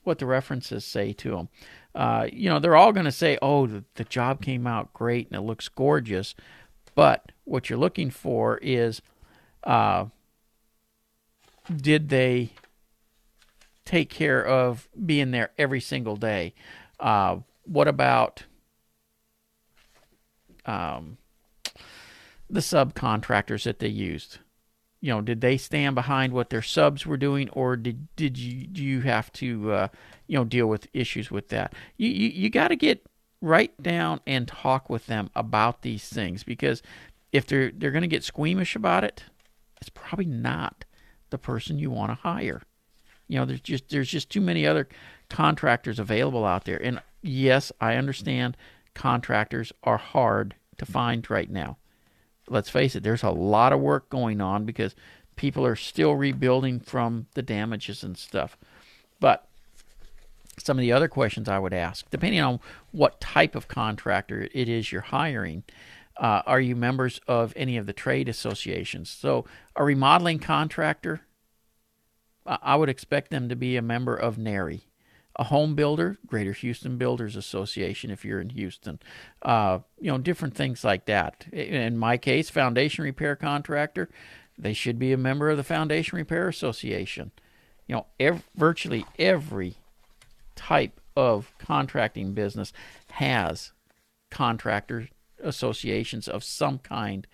what 0.04 0.18
the 0.18 0.26
references 0.26 0.84
say 0.84 1.12
to 1.12 1.30
them. 1.32 1.48
Uh, 1.94 2.28
you 2.32 2.48
know, 2.48 2.58
they're 2.58 2.76
all 2.76 2.92
going 2.92 3.04
to 3.04 3.12
say, 3.12 3.38
oh, 3.42 3.66
the, 3.66 3.84
the 3.94 4.04
job 4.04 4.40
came 4.40 4.66
out 4.66 4.92
great 4.92 5.28
and 5.28 5.36
it 5.36 5.42
looks 5.42 5.68
gorgeous. 5.68 6.34
But 6.94 7.32
what 7.44 7.68
you're 7.68 7.78
looking 7.78 8.10
for 8.10 8.58
is 8.58 9.02
uh, 9.64 10.06
did 11.74 12.08
they 12.08 12.52
take 13.84 14.10
care 14.10 14.44
of 14.44 14.88
being 15.04 15.30
there 15.30 15.50
every 15.58 15.80
single 15.80 16.16
day? 16.16 16.54
Uh, 17.00 17.38
what 17.64 17.88
about 17.88 18.44
um, 20.66 21.18
the 22.50 22.60
subcontractors 22.60 23.64
that 23.64 23.78
they 23.78 23.88
used? 23.88 24.38
You 25.00 25.12
know, 25.12 25.20
did 25.20 25.40
they 25.40 25.56
stand 25.56 25.94
behind 25.94 26.32
what 26.32 26.50
their 26.50 26.62
subs 26.62 27.06
were 27.06 27.16
doing, 27.16 27.48
or 27.50 27.76
did 27.76 28.08
did 28.16 28.36
you 28.36 28.66
do 28.66 28.82
you 28.82 29.00
have 29.02 29.32
to 29.34 29.72
uh, 29.72 29.88
you 30.26 30.36
know 30.36 30.44
deal 30.44 30.66
with 30.66 30.88
issues 30.92 31.30
with 31.30 31.48
that? 31.48 31.74
You 31.96 32.08
you, 32.08 32.28
you 32.28 32.50
got 32.50 32.68
to 32.68 32.76
get 32.76 33.06
right 33.40 33.80
down 33.80 34.20
and 34.26 34.48
talk 34.48 34.90
with 34.90 35.06
them 35.06 35.30
about 35.36 35.82
these 35.82 36.08
things 36.08 36.42
because 36.42 36.82
if 37.32 37.46
they're 37.46 37.70
they're 37.70 37.92
going 37.92 38.02
to 38.02 38.08
get 38.08 38.24
squeamish 38.24 38.74
about 38.74 39.04
it, 39.04 39.24
it's 39.80 39.90
probably 39.90 40.26
not 40.26 40.84
the 41.30 41.38
person 41.38 41.78
you 41.78 41.90
want 41.90 42.10
to 42.10 42.16
hire. 42.16 42.62
You 43.28 43.38
know, 43.38 43.44
there's 43.44 43.60
just 43.60 43.90
there's 43.90 44.10
just 44.10 44.30
too 44.30 44.40
many 44.40 44.66
other 44.66 44.88
contractors 45.28 45.98
available 45.98 46.44
out 46.44 46.64
there. 46.64 46.82
And 46.82 47.00
yes, 47.22 47.70
I 47.80 47.94
understand 47.94 48.56
contractors 48.94 49.72
are 49.84 49.98
hard 49.98 50.54
to 50.78 50.86
find 50.86 51.28
right 51.30 51.50
now. 51.50 51.76
Let's 52.50 52.70
face 52.70 52.96
it, 52.96 53.02
there's 53.02 53.22
a 53.22 53.30
lot 53.30 53.72
of 53.72 53.80
work 53.80 54.08
going 54.10 54.40
on 54.40 54.64
because 54.64 54.94
people 55.36 55.64
are 55.64 55.76
still 55.76 56.14
rebuilding 56.14 56.80
from 56.80 57.26
the 57.34 57.42
damages 57.42 58.02
and 58.02 58.16
stuff. 58.16 58.58
But 59.20 59.48
some 60.58 60.78
of 60.78 60.82
the 60.82 60.92
other 60.92 61.08
questions 61.08 61.48
I 61.48 61.58
would 61.58 61.72
ask, 61.72 62.08
depending 62.10 62.40
on 62.40 62.60
what 62.90 63.20
type 63.20 63.54
of 63.54 63.68
contractor 63.68 64.48
it 64.52 64.68
is 64.68 64.90
you're 64.92 65.00
hiring, 65.02 65.64
uh, 66.16 66.42
are 66.46 66.60
you 66.60 66.74
members 66.74 67.20
of 67.28 67.52
any 67.54 67.76
of 67.76 67.86
the 67.86 67.92
trade 67.92 68.28
associations? 68.28 69.08
So, 69.08 69.44
a 69.76 69.84
remodeling 69.84 70.40
contractor, 70.40 71.20
I 72.44 72.76
would 72.76 72.88
expect 72.88 73.30
them 73.30 73.48
to 73.48 73.56
be 73.56 73.76
a 73.76 73.82
member 73.82 74.16
of 74.16 74.36
NARI. 74.36 74.87
A 75.38 75.44
home 75.44 75.74
builder, 75.74 76.18
Greater 76.26 76.52
Houston 76.52 76.98
Builders 76.98 77.36
Association, 77.36 78.10
if 78.10 78.24
you're 78.24 78.40
in 78.40 78.50
Houston. 78.50 78.98
Uh, 79.40 79.80
you 80.00 80.10
know, 80.10 80.18
different 80.18 80.54
things 80.54 80.82
like 80.82 81.06
that. 81.06 81.46
In 81.52 81.96
my 81.96 82.16
case, 82.16 82.50
foundation 82.50 83.04
repair 83.04 83.36
contractor, 83.36 84.08
they 84.58 84.72
should 84.72 84.98
be 84.98 85.12
a 85.12 85.16
member 85.16 85.48
of 85.48 85.56
the 85.56 85.62
Foundation 85.62 86.16
Repair 86.16 86.48
Association. 86.48 87.30
You 87.86 88.04
know, 88.20 88.40
virtually 88.56 89.06
every 89.18 89.76
type 90.56 91.00
of 91.16 91.52
contracting 91.58 92.32
business 92.34 92.72
has 93.12 93.72
contractor 94.30 95.08
associations 95.42 96.28
of 96.28 96.42
some 96.42 96.78
kind 96.78 97.26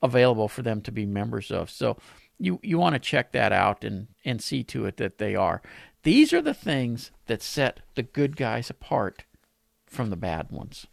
available 0.00 0.48
for 0.48 0.62
them 0.62 0.80
to 0.82 0.92
be 0.92 1.04
members 1.04 1.50
of. 1.50 1.70
So 1.70 1.96
you 2.38 2.60
you 2.62 2.78
want 2.78 2.94
to 2.94 3.00
check 3.00 3.32
that 3.32 3.52
out 3.52 3.84
and 3.84 4.08
and 4.24 4.40
see 4.40 4.62
to 4.64 4.86
it 4.86 4.96
that 4.98 5.18
they 5.18 5.34
are. 5.34 5.60
These 6.08 6.32
are 6.32 6.40
the 6.40 6.54
things 6.54 7.10
that 7.26 7.42
set 7.42 7.80
the 7.94 8.02
good 8.02 8.34
guys 8.34 8.70
apart 8.70 9.24
from 9.84 10.08
the 10.08 10.16
bad 10.16 10.50
ones. 10.50 10.86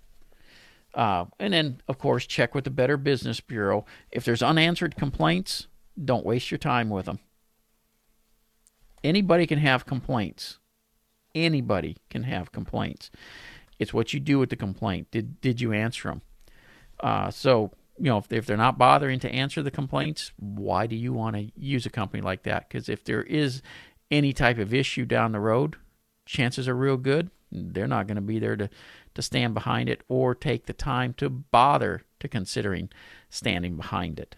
Uh, 0.93 1.27
and 1.39 1.53
then, 1.53 1.79
of 1.88 1.98
course, 1.98 2.27
check 2.27 2.53
with 2.53 2.65
the 2.65 2.69
Better 2.69 2.98
Business 2.98 3.39
Bureau. 3.39 3.86
If 4.12 4.25
there's 4.25 4.43
unanswered 4.43 4.98
complaints, 4.98 5.67
don't 6.03 6.25
waste 6.25 6.51
your 6.51 6.57
time 6.57 6.89
with 6.89 7.05
them. 7.05 7.19
Anybody 9.05 9.48
can 9.48 9.60
have 9.60 9.86
complaints. 9.86 10.60
Anybody 11.34 11.95
can 12.10 12.24
have 12.24 12.51
complaints. 12.51 13.10
It's 13.79 13.93
what 13.93 14.13
you 14.13 14.19
do 14.19 14.38
with 14.38 14.50
the 14.50 14.57
complaint. 14.57 15.12
Did 15.12 15.39
did 15.39 15.62
you 15.62 15.72
answer 15.72 16.10
them? 16.10 16.24
Uh, 17.00 17.31
so, 17.31 17.72
you 17.98 18.10
know, 18.10 18.17
if, 18.17 18.34
if 18.34 18.45
they're 18.45 18.57
not 18.57 18.77
bothering 18.77 19.19
to 19.19 19.31
answer 19.31 19.63
the 19.63 19.72
complaints, 19.72 20.34
why 20.36 20.88
do 20.88 20.95
you 20.98 21.13
want 21.13 21.38
to 21.38 21.50
use 21.55 21.86
a 21.86 21.89
company 21.89 22.22
like 22.22 22.43
that? 22.43 22.67
Because 22.67 22.89
if 22.89 23.05
there 23.05 23.24
is 23.24 23.62
any 24.12 24.33
type 24.33 24.57
of 24.57 24.74
issue 24.74 25.05
down 25.05 25.31
the 25.31 25.39
road, 25.39 25.75
chances 26.25 26.67
are 26.67 26.75
real 26.75 26.97
good 26.97 27.29
they're 27.55 27.88
not 27.88 28.07
going 28.07 28.15
to 28.15 28.21
be 28.21 28.39
there 28.39 28.55
to, 28.55 28.69
to 29.13 29.21
stand 29.21 29.53
behind 29.53 29.89
it 29.89 30.01
or 30.07 30.35
take 30.35 30.65
the 30.65 30.74
time 30.74 31.13
to 31.15 31.29
bother 31.29 32.03
to 32.19 32.27
considering 32.27 32.89
standing 33.29 33.75
behind 33.75 34.19
it. 34.19 34.35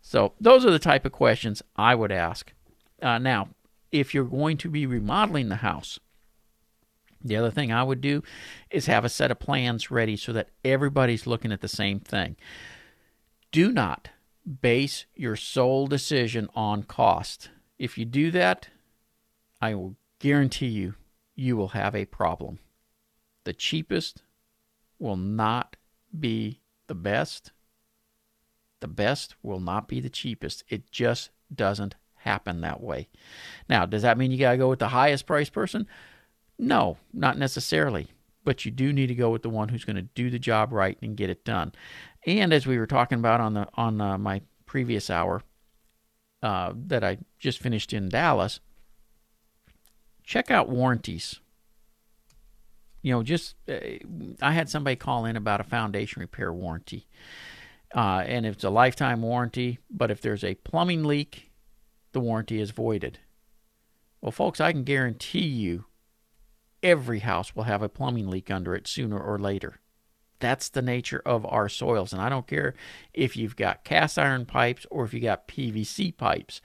So 0.00 0.34
those 0.40 0.64
are 0.64 0.70
the 0.70 0.78
type 0.78 1.04
of 1.04 1.12
questions 1.12 1.62
I 1.76 1.94
would 1.94 2.12
ask. 2.12 2.52
Uh, 3.00 3.18
now, 3.18 3.48
if 3.92 4.14
you're 4.14 4.24
going 4.24 4.56
to 4.58 4.68
be 4.68 4.86
remodeling 4.86 5.48
the 5.48 5.56
house, 5.56 5.98
the 7.22 7.36
other 7.36 7.50
thing 7.50 7.72
I 7.72 7.82
would 7.82 8.00
do 8.00 8.22
is 8.70 8.86
have 8.86 9.04
a 9.04 9.08
set 9.08 9.30
of 9.30 9.40
plans 9.40 9.90
ready 9.90 10.16
so 10.16 10.32
that 10.32 10.50
everybody's 10.64 11.26
looking 11.26 11.52
at 11.52 11.60
the 11.60 11.68
same 11.68 12.00
thing. 12.00 12.36
Do 13.50 13.72
not 13.72 14.10
base 14.60 15.06
your 15.14 15.36
sole 15.36 15.86
decision 15.86 16.48
on 16.54 16.84
cost. 16.84 17.50
If 17.78 17.98
you 17.98 18.04
do 18.04 18.30
that, 18.32 18.68
I 19.60 19.74
will 19.74 19.96
guarantee 20.18 20.68
you, 20.68 20.94
you 21.34 21.56
will 21.56 21.68
have 21.68 21.94
a 21.94 22.04
problem. 22.04 22.58
The 23.44 23.52
cheapest 23.52 24.22
will 24.98 25.16
not 25.16 25.76
be 26.18 26.60
the 26.86 26.94
best. 26.94 27.52
The 28.80 28.88
best 28.88 29.36
will 29.42 29.60
not 29.60 29.88
be 29.88 30.00
the 30.00 30.10
cheapest. 30.10 30.64
It 30.68 30.90
just 30.90 31.30
doesn't 31.54 31.94
happen 32.16 32.60
that 32.60 32.80
way. 32.80 33.08
Now, 33.68 33.86
does 33.86 34.02
that 34.02 34.18
mean 34.18 34.30
you 34.30 34.38
got 34.38 34.52
to 34.52 34.58
go 34.58 34.68
with 34.68 34.78
the 34.78 34.88
highest 34.88 35.26
price 35.26 35.48
person? 35.50 35.86
No, 36.58 36.98
not 37.12 37.38
necessarily. 37.38 38.08
But 38.44 38.64
you 38.64 38.70
do 38.70 38.92
need 38.92 39.08
to 39.08 39.14
go 39.14 39.30
with 39.30 39.42
the 39.42 39.50
one 39.50 39.68
who's 39.68 39.84
going 39.84 39.96
to 39.96 40.02
do 40.02 40.30
the 40.30 40.38
job 40.38 40.72
right 40.72 40.96
and 41.02 41.16
get 41.16 41.30
it 41.30 41.44
done. 41.44 41.72
And 42.26 42.52
as 42.52 42.66
we 42.66 42.78
were 42.78 42.86
talking 42.86 43.18
about 43.18 43.40
on 43.40 43.54
the 43.54 43.68
on 43.74 44.00
uh, 44.00 44.18
my 44.18 44.42
previous 44.66 45.10
hour 45.10 45.42
uh, 46.42 46.72
that 46.86 47.04
I 47.04 47.18
just 47.38 47.58
finished 47.58 47.92
in 47.92 48.08
Dallas, 48.08 48.60
check 50.28 50.50
out 50.50 50.68
warranties. 50.68 51.40
You 53.00 53.12
know, 53.12 53.22
just 53.22 53.54
uh, 53.68 53.78
I 54.42 54.52
had 54.52 54.68
somebody 54.68 54.94
call 54.94 55.24
in 55.24 55.36
about 55.36 55.60
a 55.60 55.64
foundation 55.64 56.20
repair 56.20 56.52
warranty, 56.52 57.08
uh, 57.94 58.22
and 58.26 58.44
it's 58.44 58.64
a 58.64 58.70
lifetime 58.70 59.22
warranty. 59.22 59.78
But 59.90 60.10
if 60.10 60.20
there's 60.20 60.44
a 60.44 60.54
plumbing 60.56 61.04
leak, 61.04 61.50
the 62.12 62.20
warranty 62.20 62.60
is 62.60 62.70
voided. 62.70 63.18
Well, 64.20 64.32
folks, 64.32 64.60
I 64.60 64.72
can 64.72 64.84
guarantee 64.84 65.46
you 65.46 65.86
every 66.82 67.20
house 67.20 67.56
will 67.56 67.64
have 67.64 67.82
a 67.82 67.88
plumbing 67.88 68.28
leak 68.28 68.50
under 68.50 68.74
it 68.74 68.86
sooner 68.86 69.18
or 69.18 69.38
later. 69.38 69.80
That's 70.40 70.68
the 70.68 70.82
nature 70.82 71.22
of 71.24 71.46
our 71.46 71.68
soils. 71.68 72.12
And 72.12 72.20
I 72.20 72.28
don't 72.28 72.46
care 72.46 72.74
if 73.14 73.36
you've 73.36 73.56
got 73.56 73.84
cast 73.84 74.18
iron 74.18 74.44
pipes 74.44 74.86
or 74.90 75.04
if 75.04 75.14
you 75.14 75.20
got 75.20 75.48
PVC 75.48 76.16
pipes. 76.16 76.60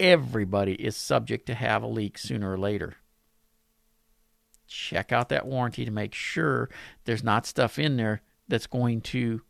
Everybody 0.00 0.72
is 0.72 0.96
subject 0.96 1.44
to 1.46 1.54
have 1.54 1.82
a 1.82 1.86
leak 1.86 2.16
sooner 2.16 2.50
or 2.50 2.58
later. 2.58 2.94
Check 4.66 5.12
out 5.12 5.28
that 5.28 5.46
warranty 5.46 5.84
to 5.84 5.90
make 5.90 6.14
sure 6.14 6.70
there's 7.04 7.22
not 7.22 7.44
stuff 7.44 7.78
in 7.78 7.98
there 7.98 8.22
that's 8.48 8.66
going 8.66 9.02
to 9.02 9.42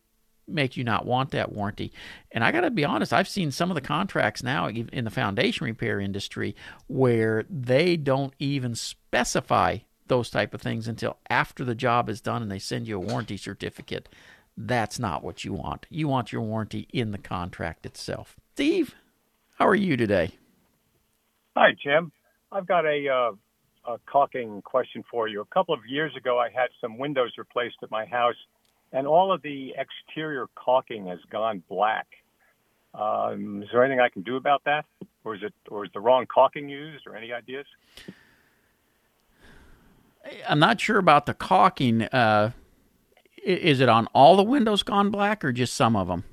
make 0.48 0.76
you 0.76 0.82
not 0.82 1.06
want 1.06 1.30
that 1.30 1.52
warranty. 1.52 1.92
And 2.32 2.42
I 2.42 2.50
got 2.50 2.62
to 2.62 2.70
be 2.70 2.84
honest, 2.84 3.12
I've 3.12 3.28
seen 3.28 3.52
some 3.52 3.70
of 3.70 3.76
the 3.76 3.80
contracts 3.80 4.42
now 4.42 4.68
in 4.68 5.04
the 5.04 5.10
foundation 5.10 5.66
repair 5.66 6.00
industry 6.00 6.56
where 6.88 7.44
they 7.48 7.96
don't 7.96 8.34
even 8.40 8.74
specify 8.74 9.78
those 10.08 10.30
type 10.30 10.52
of 10.52 10.60
things 10.60 10.88
until 10.88 11.18
after 11.28 11.64
the 11.64 11.76
job 11.76 12.08
is 12.08 12.20
done 12.20 12.42
and 12.42 12.50
they 12.50 12.58
send 12.58 12.88
you 12.88 12.96
a 12.96 13.00
warranty 13.00 13.36
certificate. 13.36 14.08
That's 14.56 14.98
not 14.98 15.22
what 15.22 15.44
you 15.44 15.52
want. 15.52 15.86
You 15.88 16.08
want 16.08 16.32
your 16.32 16.42
warranty 16.42 16.88
in 16.92 17.12
the 17.12 17.18
contract 17.18 17.86
itself. 17.86 18.34
Steve, 18.54 18.96
how 19.60 19.68
are 19.68 19.74
you 19.74 19.94
today? 19.94 20.30
Hi, 21.54 21.72
Jim. 21.84 22.10
I've 22.50 22.66
got 22.66 22.86
a, 22.86 23.06
uh, 23.08 23.92
a 23.92 23.98
caulking 24.10 24.62
question 24.62 25.04
for 25.10 25.28
you. 25.28 25.42
A 25.42 25.44
couple 25.44 25.74
of 25.74 25.80
years 25.86 26.16
ago, 26.16 26.38
I 26.38 26.48
had 26.48 26.68
some 26.80 26.96
windows 26.96 27.32
replaced 27.36 27.76
at 27.82 27.90
my 27.90 28.06
house 28.06 28.36
and 28.92 29.06
all 29.06 29.30
of 29.30 29.42
the 29.42 29.74
exterior 29.76 30.46
caulking 30.54 31.08
has 31.08 31.18
gone 31.30 31.62
black. 31.68 32.06
Um, 32.94 33.62
is 33.62 33.68
there 33.70 33.84
anything 33.84 34.00
I 34.00 34.08
can 34.08 34.22
do 34.22 34.36
about 34.36 34.62
that, 34.64 34.86
or 35.24 35.36
is 35.36 35.42
it, 35.42 35.52
or 35.68 35.84
is 35.84 35.90
the 35.92 36.00
wrong 36.00 36.26
caulking 36.26 36.68
used, 36.68 37.06
or 37.06 37.14
any 37.14 37.32
ideas? 37.32 37.66
I'm 40.48 40.58
not 40.58 40.80
sure 40.80 40.98
about 40.98 41.26
the 41.26 41.34
caulking. 41.34 42.02
Uh, 42.02 42.50
is 43.44 43.80
it 43.80 43.88
on 43.88 44.06
all 44.08 44.36
the 44.36 44.42
windows 44.42 44.82
gone 44.82 45.10
black, 45.10 45.44
or 45.44 45.52
just 45.52 45.74
some 45.74 45.94
of 45.94 46.08
them? 46.08 46.24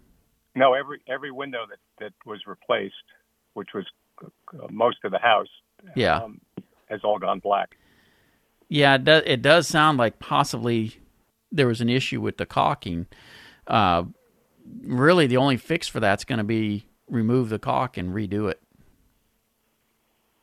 No, 0.56 0.74
every 0.74 1.00
every 1.08 1.30
window 1.30 1.66
that 1.70 1.78
that 2.00 2.14
was 2.26 2.40
replaced, 2.48 2.96
which 3.58 3.74
was 3.74 3.86
uh, 4.24 4.68
most 4.70 4.98
of 5.04 5.12
the 5.12 5.18
house, 5.18 5.50
yeah, 5.96 6.20
um, 6.20 6.40
has 6.90 7.02
all 7.04 7.18
gone 7.18 7.40
black. 7.40 7.76
Yeah, 8.70 8.96
it 8.96 9.04
does, 9.04 9.24
it 9.26 9.42
does 9.42 9.68
sound 9.68 9.98
like 9.98 10.20
possibly 10.20 10.98
there 11.52 11.68
was 11.68 11.82
an 11.82 11.90
issue 11.90 12.22
with 12.22 12.38
the 12.38 12.46
caulking. 12.46 13.08
Uh, 13.66 14.04
really, 14.84 15.26
the 15.26 15.38
only 15.38 15.58
fix 15.58 15.88
for 15.88 16.00
that's 16.00 16.24
going 16.24 16.38
to 16.38 16.44
be 16.44 16.86
remove 17.10 17.50
the 17.50 17.60
caulk 17.60 17.98
and 17.98 18.14
redo 18.14 18.50
it. 18.50 18.62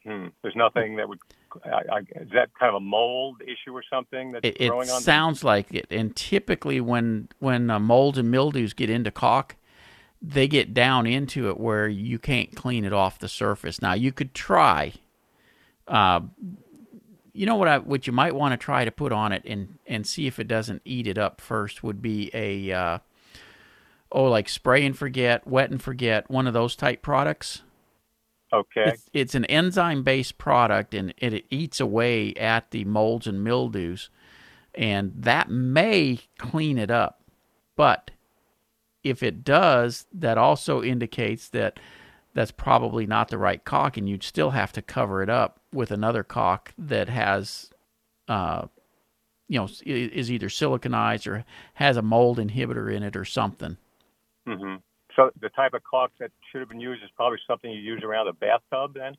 Hmm. 0.05 0.27
There's 0.43 0.57
nothing 0.57 0.97
that 0.97 1.09
would. 1.09 1.19
I, 1.65 1.69
I, 1.69 1.99
is 2.21 2.31
that 2.35 2.51
kind 2.59 2.69
of 2.69 2.75
a 2.75 2.81
mold 2.81 3.41
issue 3.43 3.73
or 3.73 3.85
something 3.89 4.33
that's 4.33 4.45
it, 4.45 4.69
growing 4.69 4.89
it 4.89 4.93
on? 4.93 5.01
sounds 5.01 5.45
like 5.45 5.73
it. 5.73 5.87
And 5.89 6.15
typically, 6.17 6.81
when 6.81 7.29
when 7.39 7.71
uh, 7.71 7.79
molds 7.79 8.19
and 8.19 8.29
mildews 8.31 8.75
get 8.75 8.91
into 8.91 9.13
caulk, 9.13 9.55
they 10.27 10.49
get 10.49 10.73
down 10.73 11.07
into 11.07 11.51
it 11.51 11.61
where 11.61 11.87
you 11.87 12.19
can't 12.19 12.55
clean 12.55 12.85
it 12.85 12.93
off 12.93 13.19
the 13.19 13.29
surface. 13.29 13.83
Now, 13.83 13.93
you 13.93 14.11
could 14.11 14.33
try. 14.33 14.95
Uh, 15.87 16.21
you 17.35 17.47
know 17.47 17.57
what 17.57 17.69
I 17.69 17.79
what 17.79 18.07
you 18.07 18.13
might 18.13 18.35
want 18.35 18.53
to 18.53 18.57
try 18.57 18.85
to 18.85 18.91
put 18.91 19.13
on 19.13 19.33
it 19.33 19.43
and 19.45 19.79
and 19.87 20.07
see 20.07 20.27
if 20.27 20.39
it 20.39 20.49
doesn't 20.49 20.83
eat 20.85 21.07
it 21.07 21.19
up 21.19 21.41
first 21.41 21.83
would 21.83 22.01
be 22.01 22.31
a 22.33 22.73
uh, 22.73 22.99
oh 24.13 24.25
like 24.25 24.49
spray 24.49 24.87
and 24.87 24.97
forget, 24.97 25.47
wet 25.47 25.71
and 25.71 25.83
forget, 25.83 26.31
one 26.31 26.47
of 26.47 26.55
those 26.55 26.75
type 26.75 27.03
products. 27.03 27.63
Okay. 28.53 28.85
It's, 28.87 29.11
it's 29.13 29.35
an 29.35 29.45
enzyme 29.47 30.05
based 30.05 30.39
product 30.39 30.95
and 30.95 31.13
it, 31.19 31.35
it 31.35 31.45
eats 31.51 31.81
away 31.81 32.33
at 32.35 32.71
the 32.71 32.85
molds 32.85 33.27
and 33.27 33.43
mildews, 33.45 34.09
and 34.75 35.13
that 35.17 35.51
may 35.51 36.21
clean 36.39 36.79
it 36.79 36.91
up, 36.91 37.21
but 37.77 38.13
if 39.05 39.23
it 39.23 39.45
does, 39.45 40.07
that 40.13 40.39
also 40.39 40.83
indicates 40.83 41.49
that 41.51 41.79
that's 42.33 42.51
probably 42.51 43.07
not 43.07 43.29
the 43.29 43.39
right 43.39 43.63
caulk, 43.65 43.97
and 43.97 44.09
you'd 44.09 44.25
still 44.25 44.51
have 44.51 44.73
to 44.73 44.83
cover 44.83 45.23
it 45.23 45.31
up 45.31 45.61
with 45.73 45.93
another 45.93 46.25
caulk 46.25 46.73
that 46.77 47.09
has, 47.09 47.71
uh, 48.27 48.67
you 49.47 49.61
know, 49.61 49.69
is 49.87 50.33
either 50.33 50.49
siliconized 50.49 51.31
or 51.31 51.45
has 51.75 51.97
a 51.97 52.03
mold 52.03 52.39
inhibitor 52.39 52.93
in 52.93 53.05
it 53.05 53.15
or 53.15 53.25
something. 53.25 53.77
Mm-hmm. 54.49 54.77
So 55.15 55.31
the 55.41 55.51
type 55.51 55.75
of 55.75 55.85
caulk 55.85 56.11
that 56.19 56.33
should 56.51 56.61
have 56.61 56.69
been 56.69 56.81
used 56.81 57.05
is 57.05 57.11
probably 57.15 57.39
something 57.47 57.71
you 57.71 57.79
use 57.79 58.03
around 58.03 58.27
a 58.27 58.33
bathtub, 58.33 58.95
then. 58.95 59.17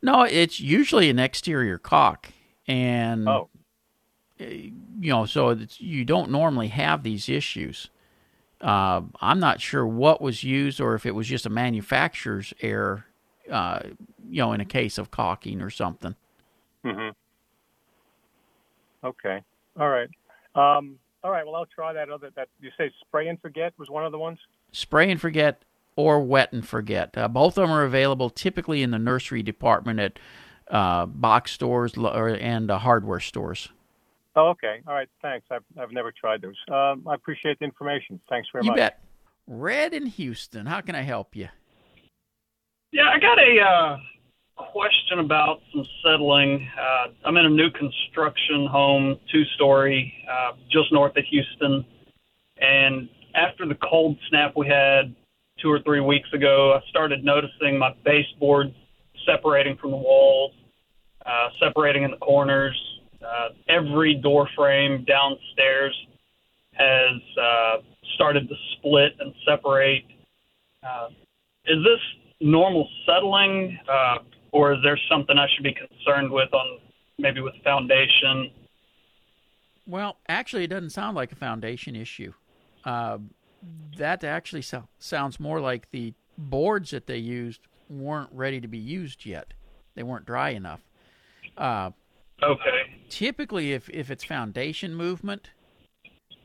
No, 0.00 0.22
it's 0.22 0.60
usually 0.60 1.10
an 1.10 1.18
exterior 1.18 1.76
caulk, 1.76 2.28
and 2.66 3.28
oh. 3.28 3.50
you 4.38 4.72
know, 5.10 5.26
so 5.26 5.58
you 5.76 6.06
don't 6.06 6.30
normally 6.30 6.68
have 6.68 7.02
these 7.02 7.28
issues. 7.28 7.90
Uh, 8.60 9.02
I'm 9.20 9.38
not 9.40 9.60
sure 9.60 9.86
what 9.86 10.20
was 10.20 10.42
used 10.42 10.80
or 10.80 10.94
if 10.94 11.04
it 11.04 11.14
was 11.14 11.26
just 11.26 11.46
a 11.46 11.50
manufacturer's 11.50 12.54
error, 12.62 13.04
uh, 13.50 13.80
you 14.28 14.38
know, 14.38 14.52
in 14.52 14.60
a 14.60 14.64
case 14.64 14.98
of 14.98 15.10
caulking 15.10 15.60
or 15.60 15.70
something. 15.70 16.14
Mm-hmm. 16.84 17.10
Okay. 19.06 19.42
All 19.78 19.88
right. 19.88 20.08
Um, 20.54 20.98
all 21.22 21.30
right. 21.30 21.44
Well, 21.44 21.56
I'll 21.56 21.66
try 21.66 21.92
that 21.92 22.08
other. 22.08 22.30
That 22.34 22.48
you 22.60 22.70
say 22.78 22.90
spray 23.00 23.28
and 23.28 23.40
forget 23.40 23.72
was 23.78 23.90
one 23.90 24.06
of 24.06 24.12
the 24.12 24.18
ones. 24.18 24.38
Spray 24.72 25.10
and 25.10 25.20
forget 25.20 25.62
or 25.96 26.20
wet 26.20 26.52
and 26.52 26.66
forget. 26.66 27.16
Uh, 27.16 27.28
both 27.28 27.58
of 27.58 27.62
them 27.62 27.70
are 27.70 27.84
available 27.84 28.30
typically 28.30 28.82
in 28.82 28.90
the 28.90 28.98
nursery 28.98 29.42
department 29.42 29.98
at 30.00 30.18
uh, 30.70 31.06
box 31.06 31.52
stores 31.52 31.94
and 31.96 32.70
uh, 32.70 32.78
hardware 32.78 33.20
stores. 33.20 33.70
Oh, 34.36 34.48
okay. 34.48 34.80
All 34.86 34.94
right. 34.94 35.08
Thanks. 35.22 35.46
I've, 35.50 35.64
I've 35.80 35.92
never 35.92 36.12
tried 36.12 36.42
those. 36.42 36.56
Um, 36.68 37.06
I 37.08 37.14
appreciate 37.14 37.58
the 37.58 37.64
information. 37.64 38.20
Thanks 38.28 38.48
very 38.52 38.64
you 38.64 38.70
much. 38.70 38.76
You 38.76 38.82
bet. 38.82 39.02
Red 39.46 39.94
in 39.94 40.06
Houston. 40.06 40.66
How 40.66 40.80
can 40.82 40.94
I 40.94 41.02
help 41.02 41.34
you? 41.34 41.48
Yeah, 42.92 43.10
I 43.14 43.18
got 43.18 43.38
a 43.38 43.60
uh, 43.60 43.96
question 44.56 45.20
about 45.20 45.60
some 45.72 45.84
settling. 46.04 46.68
Uh, 46.78 47.08
I'm 47.24 47.36
in 47.36 47.46
a 47.46 47.50
new 47.50 47.70
construction 47.70 48.66
home, 48.66 49.18
two 49.32 49.44
story, 49.54 50.12
uh, 50.30 50.52
just 50.70 50.92
north 50.92 51.16
of 51.16 51.24
Houston. 51.24 51.84
And 52.58 53.08
after 53.34 53.66
the 53.66 53.76
cold 53.76 54.18
snap 54.28 54.54
we 54.56 54.66
had 54.66 55.14
two 55.60 55.70
or 55.70 55.80
three 55.80 56.00
weeks 56.00 56.28
ago, 56.32 56.74
I 56.74 56.88
started 56.90 57.24
noticing 57.24 57.78
my 57.78 57.94
baseboards 58.04 58.74
separating 59.26 59.76
from 59.76 59.90
the 59.92 59.96
walls, 59.96 60.52
uh, 61.24 61.48
separating 61.58 62.02
in 62.02 62.10
the 62.10 62.18
corners. 62.18 62.76
Uh, 63.26 63.48
every 63.68 64.14
door 64.14 64.48
frame 64.54 65.04
downstairs 65.04 65.94
has 66.74 67.20
uh, 67.40 67.76
started 68.14 68.48
to 68.48 68.54
split 68.76 69.12
and 69.18 69.34
separate. 69.48 70.04
Uh, 70.82 71.08
is 71.66 71.82
this 71.82 72.00
normal 72.40 72.88
settling, 73.06 73.78
uh, 73.90 74.18
or 74.52 74.74
is 74.74 74.78
there 74.84 74.98
something 75.10 75.36
I 75.38 75.46
should 75.54 75.64
be 75.64 75.74
concerned 75.74 76.30
with 76.30 76.52
on 76.52 76.78
maybe 77.18 77.40
with 77.40 77.54
foundation? 77.64 78.50
Well, 79.86 80.18
actually, 80.28 80.64
it 80.64 80.68
doesn't 80.68 80.90
sound 80.90 81.16
like 81.16 81.32
a 81.32 81.36
foundation 81.36 81.96
issue. 81.96 82.32
Uh, 82.84 83.18
that 83.96 84.22
actually 84.22 84.62
so- 84.62 84.88
sounds 84.98 85.40
more 85.40 85.60
like 85.60 85.90
the 85.90 86.14
boards 86.38 86.90
that 86.90 87.06
they 87.06 87.18
used 87.18 87.60
weren't 87.88 88.30
ready 88.32 88.60
to 88.60 88.68
be 88.68 88.78
used 88.78 89.24
yet. 89.24 89.54
They 89.94 90.02
weren't 90.02 90.26
dry 90.26 90.50
enough. 90.50 90.80
Uh, 91.56 91.90
okay. 92.42 92.82
Typically, 93.08 93.72
if 93.72 93.88
if 93.90 94.10
it's 94.10 94.24
foundation 94.24 94.94
movement, 94.94 95.50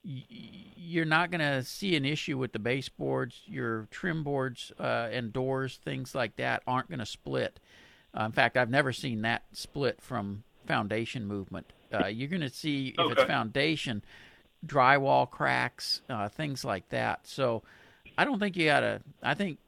you're 0.03 1.05
not 1.05 1.31
going 1.31 1.41
to 1.41 1.63
see 1.63 1.95
an 1.95 2.05
issue 2.05 2.37
with 2.37 2.53
the 2.53 2.59
baseboards. 2.59 3.41
Your 3.45 3.87
trim 3.91 4.23
boards 4.23 4.71
uh, 4.79 5.09
and 5.11 5.31
doors, 5.31 5.79
things 5.83 6.15
like 6.15 6.35
that, 6.37 6.63
aren't 6.65 6.89
going 6.89 6.99
to 6.99 7.05
split. 7.05 7.59
Uh, 8.17 8.25
in 8.25 8.31
fact, 8.31 8.57
I've 8.57 8.69
never 8.69 8.91
seen 8.91 9.21
that 9.21 9.43
split 9.53 10.01
from 10.01 10.43
foundation 10.65 11.25
movement. 11.25 11.71
Uh, 11.93 12.07
you're 12.07 12.29
going 12.29 12.41
to 12.41 12.49
see 12.49 12.89
if 12.89 12.99
okay. 12.99 13.13
it's 13.13 13.23
foundation, 13.23 14.03
drywall 14.65 15.29
cracks, 15.29 16.01
uh, 16.09 16.29
things 16.29 16.65
like 16.65 16.87
that. 16.89 17.27
So, 17.27 17.63
I 18.17 18.25
don't 18.25 18.39
think 18.39 18.57
you 18.57 18.65
got 18.65 18.81
to. 18.81 19.01
I 19.21 19.33
think 19.33 19.59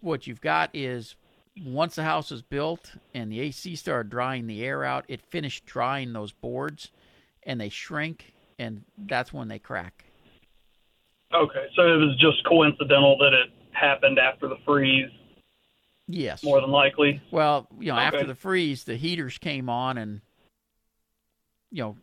what 0.00 0.26
you've 0.26 0.40
got 0.40 0.70
is 0.74 1.14
once 1.60 1.94
the 1.94 2.04
house 2.04 2.30
was 2.30 2.42
built 2.42 2.92
and 3.14 3.30
the 3.30 3.40
AC 3.40 3.76
started 3.76 4.10
drying 4.10 4.46
the 4.46 4.64
air 4.64 4.84
out, 4.84 5.04
it 5.08 5.20
finished 5.20 5.66
drying 5.66 6.12
those 6.12 6.32
boards, 6.32 6.90
and 7.42 7.60
they 7.60 7.68
shrink, 7.68 8.32
and 8.58 8.82
that's 8.96 9.32
when 9.32 9.48
they 9.48 9.58
crack. 9.58 10.04
Okay, 11.34 11.66
so 11.74 11.82
it 11.82 11.96
was 11.96 12.16
just 12.18 12.44
coincidental 12.44 13.16
that 13.18 13.32
it 13.32 13.50
happened 13.72 14.18
after 14.18 14.48
the 14.48 14.58
freeze. 14.64 15.10
Yes, 16.08 16.42
more 16.42 16.60
than 16.60 16.70
likely. 16.70 17.22
Well, 17.30 17.68
you 17.78 17.88
know, 17.88 17.96
okay. 17.96 18.04
after 18.04 18.24
the 18.24 18.34
freeze, 18.34 18.84
the 18.84 18.96
heaters 18.96 19.38
came 19.38 19.68
on, 19.68 19.96
and 19.96 20.20
you 21.70 21.82
know, 21.82 21.96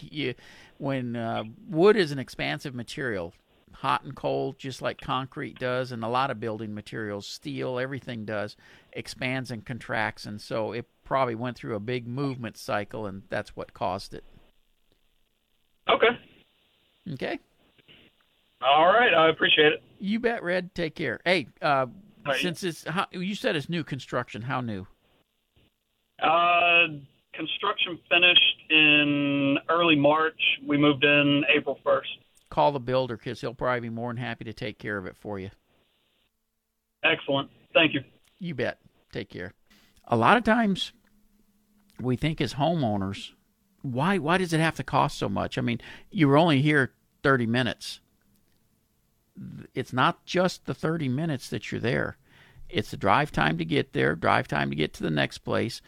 you, 0.00 0.34
when 0.78 1.16
uh, 1.16 1.44
wood 1.68 1.96
is 1.96 2.12
an 2.12 2.18
expansive 2.18 2.74
material, 2.74 3.34
hot 3.82 4.04
and 4.04 4.14
cold, 4.14 4.56
just 4.58 4.80
like 4.80 5.00
concrete 5.00 5.58
does, 5.58 5.90
and 5.90 6.04
a 6.04 6.08
lot 6.08 6.30
of 6.30 6.38
building 6.38 6.72
materials, 6.72 7.26
steel, 7.26 7.80
everything 7.80 8.24
does, 8.24 8.56
expands 8.92 9.50
and 9.50 9.66
contracts, 9.66 10.24
and 10.24 10.40
so 10.40 10.70
it 10.70 10.86
probably 11.04 11.34
went 11.34 11.56
through 11.56 11.74
a 11.74 11.80
big 11.80 12.06
movement 12.06 12.56
cycle, 12.56 13.06
and 13.06 13.22
that's 13.28 13.56
what 13.56 13.74
caused 13.74 14.14
it. 14.14 14.22
Okay. 15.88 16.16
Okay. 17.14 17.40
All 18.64 18.86
right, 18.86 19.12
I 19.12 19.28
appreciate 19.28 19.72
it. 19.72 19.82
You 19.98 20.20
bet, 20.20 20.44
Red. 20.44 20.72
Take 20.76 20.94
care. 20.94 21.20
Hey, 21.24 21.48
uh, 21.60 21.86
right. 22.24 22.40
since 22.40 22.62
it's 22.62 22.84
how, 22.84 23.06
you 23.10 23.34
said 23.34 23.56
it's 23.56 23.68
new 23.68 23.82
construction, 23.82 24.42
how 24.42 24.60
new? 24.60 24.86
Uh, 26.22 26.86
construction 27.34 27.98
finished 28.08 28.70
in 28.70 29.58
early 29.68 29.96
March. 29.96 30.40
We 30.64 30.76
moved 30.76 31.02
in 31.02 31.42
April 31.52 31.80
first 31.82 32.10
call 32.52 32.70
the 32.70 32.78
builder 32.78 33.16
because 33.16 33.40
he'll 33.40 33.54
probably 33.54 33.80
be 33.80 33.88
more 33.88 34.10
than 34.12 34.22
happy 34.22 34.44
to 34.44 34.52
take 34.52 34.78
care 34.78 34.98
of 34.98 35.06
it 35.06 35.16
for 35.16 35.38
you. 35.38 35.50
Excellent. 37.02 37.48
Thank 37.72 37.94
you. 37.94 38.00
You 38.38 38.54
bet. 38.54 38.78
Take 39.10 39.30
care. 39.30 39.54
A 40.06 40.16
lot 40.16 40.36
of 40.36 40.44
times 40.44 40.92
we 41.98 42.14
think 42.14 42.42
as 42.42 42.54
homeowners, 42.54 43.30
why 43.80 44.18
why 44.18 44.36
does 44.36 44.52
it 44.52 44.60
have 44.60 44.76
to 44.76 44.84
cost 44.84 45.18
so 45.18 45.30
much? 45.30 45.56
I 45.56 45.62
mean, 45.62 45.80
you 46.10 46.28
were 46.28 46.36
only 46.36 46.60
here 46.60 46.92
30 47.22 47.46
minutes. 47.46 48.00
It's 49.74 49.94
not 49.94 50.26
just 50.26 50.66
the 50.66 50.74
30 50.74 51.08
minutes 51.08 51.48
that 51.48 51.72
you're 51.72 51.80
there. 51.80 52.18
It's 52.68 52.90
the 52.90 52.98
drive 52.98 53.32
time 53.32 53.56
to 53.58 53.64
get 53.64 53.94
there, 53.94 54.14
drive 54.14 54.46
time 54.46 54.68
to 54.68 54.76
get 54.76 54.92
to 54.94 55.02
the 55.02 55.10
next 55.10 55.38
place. 55.38 55.80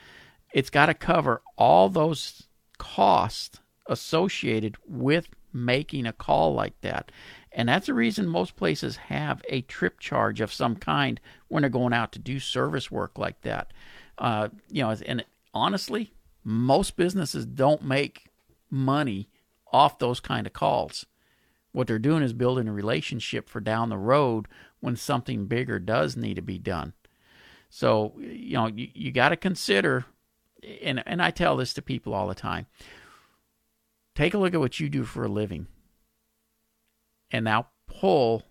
It's 0.55 0.71
got 0.71 0.87
to 0.87 0.95
cover 0.95 1.43
all 1.59 1.91
those 1.91 2.49
costs 2.79 3.61
associated 3.87 4.77
with 4.87 5.29
making 5.55 6.07
a 6.07 6.13
call 6.13 6.53
like 6.53 6.79
that. 6.81 7.13
And 7.53 7.69
that's 7.69 7.87
the 7.87 7.95
reason 7.95 8.27
most 8.27 8.57
places 8.57 8.97
have 8.97 9.41
a 9.49 9.63
trip 9.63 10.01
charge 10.01 10.41
of 10.41 10.53
some 10.53 10.75
kind 10.75 11.21
when 11.49 11.63
they're 11.63 11.71
going 11.71 11.93
out 11.93 12.11
to 12.13 12.19
do 12.19 12.41
service 12.41 12.91
work 12.91 13.17
like 13.17 13.41
that. 13.43 13.73
Uh, 14.19 14.49
you 14.69 14.83
know, 14.83 14.95
and 15.07 15.25
honestly, 15.55 16.13
most 16.43 16.97
businesses 16.97 17.47
don't 17.47 17.85
make 17.85 18.27
money 18.69 19.31
off 19.73 19.99
those 19.99 20.21
kind 20.21 20.47
of 20.47 20.53
calls. 20.53 21.07
What 21.73 21.87
they're 21.87 21.99
doing 21.99 22.23
is 22.23 22.33
building 22.33 22.69
a 22.69 22.73
relationship 22.73 23.49
for 23.49 23.61
down 23.61 23.89
the 23.89 23.97
road 23.97 24.47
when 24.81 24.97
something 24.97 25.47
bigger 25.47 25.79
does 25.79 26.17
need 26.17 26.35
to 26.35 26.43
be 26.43 26.59
done. 26.59 26.93
So, 27.71 28.15
you 28.19 28.55
know, 28.55 28.67
you, 28.67 28.89
you 28.95 29.13
got 29.13 29.31
to 29.31 29.37
consider, 29.37 30.05
and, 30.83 31.03
and 31.07 31.21
I 31.21 31.31
tell 31.31 31.57
this 31.57 31.75
to 31.75 31.83
people 31.83 32.15
all 32.15 32.29
the 32.29 32.35
time 32.35 32.67
take 34.15 34.35
a 34.35 34.39
look 34.39 34.55
at 34.55 34.61
what 34.61 34.81
you 34.81 34.89
do 34.89 35.05
for 35.05 35.25
a 35.25 35.29
living. 35.29 35.67
And 37.31 37.45
now 37.45 37.69
pull 37.87 38.43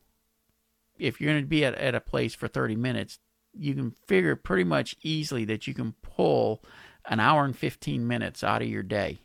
if 0.97 1.19
you're 1.19 1.32
going 1.32 1.43
to 1.43 1.47
be 1.47 1.65
at, 1.65 1.76
at 1.76 1.95
a 1.95 2.02
place 2.02 2.36
for 2.36 2.47
30 2.47 2.76
minutes 2.76 3.19
you 3.54 3.76
can 3.76 3.91
figure 4.08 4.36
pretty 4.36 4.63
much 4.63 4.95
easily 5.04 5.45
that 5.45 5.67
you 5.67 5.73
can 5.73 5.93
pull 6.02 6.63
an 7.06 7.19
hour 7.19 7.45
and 7.45 7.56
15 7.56 8.08
minutes 8.08 8.43
out 8.43 8.62
of 8.62 8.67
your 8.67 8.84
day. 8.84 9.19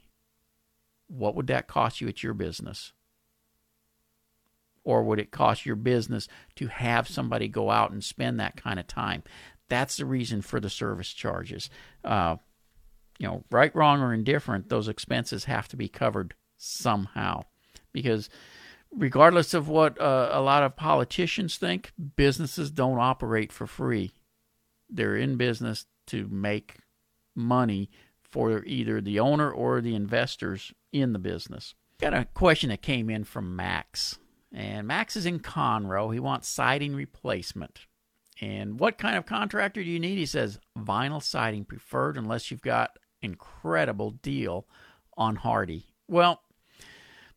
What 1.06 1.34
would 1.34 1.46
that 1.46 1.66
cost 1.66 2.00
you 2.00 2.08
at 2.08 2.22
your 2.22 2.34
business? 2.34 2.92
Or 4.84 5.02
would 5.02 5.18
it 5.18 5.30
cost 5.30 5.66
your 5.66 5.76
business 5.76 6.28
to 6.56 6.66
have 6.68 7.08
somebody 7.08 7.48
go 7.48 7.70
out 7.70 7.90
and 7.90 8.04
spend 8.04 8.38
that 8.40 8.56
kind 8.56 8.78
of 8.78 8.86
time? 8.86 9.22
That's 9.68 9.96
the 9.96 10.06
reason 10.06 10.42
for 10.42 10.60
the 10.60 10.70
service 10.70 11.12
charges. 11.12 11.70
Uh, 12.04 12.36
you 13.18 13.26
know 13.26 13.44
right 13.50 13.74
wrong 13.74 14.00
or 14.00 14.12
indifferent 14.12 14.68
those 14.68 14.88
expenses 14.88 15.44
have 15.44 15.68
to 15.68 15.76
be 15.76 15.88
covered 15.88 16.34
somehow 16.56 17.42
because 17.92 18.28
regardless 18.90 19.54
of 19.54 19.68
what 19.68 20.00
uh, 20.00 20.30
a 20.32 20.40
lot 20.40 20.62
of 20.62 20.76
politicians 20.76 21.56
think, 21.56 21.92
businesses 22.16 22.70
don't 22.70 22.98
operate 22.98 23.52
for 23.52 23.66
free. 23.66 24.12
They're 24.88 25.16
in 25.16 25.36
business 25.36 25.86
to 26.08 26.28
make 26.28 26.78
money 27.34 27.90
for 28.22 28.64
either 28.64 29.00
the 29.00 29.20
owner 29.20 29.50
or 29.50 29.80
the 29.80 29.94
investors 29.94 30.72
in 30.92 31.12
the 31.12 31.18
business. 31.18 31.74
Got 32.00 32.14
a 32.14 32.26
question 32.26 32.70
that 32.70 32.82
came 32.82 33.10
in 33.10 33.24
from 33.24 33.56
Max. 33.56 34.18
And 34.52 34.86
Max 34.86 35.16
is 35.16 35.26
in 35.26 35.40
Conroe. 35.40 36.12
He 36.12 36.20
wants 36.20 36.48
siding 36.48 36.94
replacement. 36.94 37.86
And 38.40 38.78
what 38.78 38.98
kind 38.98 39.16
of 39.16 39.26
contractor 39.26 39.82
do 39.82 39.90
you 39.90 39.98
need? 39.98 40.16
He 40.16 40.26
says 40.26 40.60
vinyl 40.78 41.22
siding 41.22 41.64
preferred 41.64 42.16
unless 42.16 42.50
you've 42.50 42.62
got 42.62 42.98
incredible 43.22 44.10
deal 44.10 44.66
on 45.16 45.36
Hardie. 45.36 45.84
Well, 46.06 46.42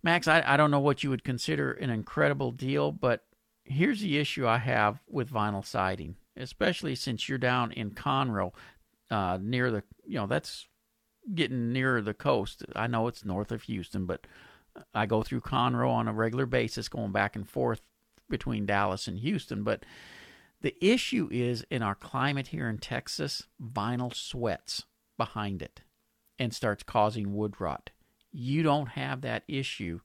Max, 0.04 0.28
I, 0.28 0.44
I 0.46 0.58
don't 0.58 0.72
know 0.72 0.80
what 0.80 1.04
you 1.04 1.10
would 1.10 1.24
consider 1.24 1.72
an 1.74 1.90
incredible 1.90 2.52
deal, 2.52 2.92
but 2.92 3.26
here's 3.64 4.02
the 4.02 4.18
issue 4.18 4.48
I 4.48 4.58
have 4.58 5.00
with 5.08 5.32
vinyl 5.32 5.66
siding, 5.66 6.16
especially 6.36 6.96
since 6.96 7.30
you're 7.30 7.38
down 7.38 7.72
in 7.72 7.92
Conroe, 7.92 8.54
uh, 9.10 9.38
near 9.42 9.70
the, 9.70 9.84
you 10.06 10.16
know, 10.16 10.28
that's 10.28 10.68
getting 11.34 11.72
nearer 11.72 12.02
the 12.02 12.14
coast. 12.14 12.64
I 12.76 12.88
know 12.88 13.08
it's 13.08 13.26
north 13.26 13.52
of 13.52 13.64
Houston, 13.64 14.06
but 14.06 14.26
I 14.94 15.06
go 15.06 15.22
through 15.22 15.42
Conroe 15.42 15.92
on 15.92 16.08
a 16.08 16.14
regular 16.14 16.46
basis, 16.46 16.90
going 16.90 17.12
back 17.12 17.36
and 17.36 17.48
forth 17.48 17.82
between 18.30 18.66
Dallas 18.66 19.08
and 19.08 19.20
Houston. 19.20 19.64
But 19.64 19.86
the 20.62 20.76
issue 20.82 21.28
is 21.32 21.66
in 21.70 21.84
our 21.84 21.96
climate 21.96 22.48
here 22.48 22.70
in 22.70 22.78
Texas, 22.78 23.48
vinyl 23.62 24.16
sweats 24.16 24.86
behind 25.22 25.62
it 25.62 25.82
and 26.40 26.52
starts 26.52 26.82
causing 26.82 27.36
wood 27.36 27.62
rot. 27.62 27.92
You 28.32 28.64
don't 28.64 28.90
have 28.90 29.22
that 29.22 29.44
issue 29.48 30.00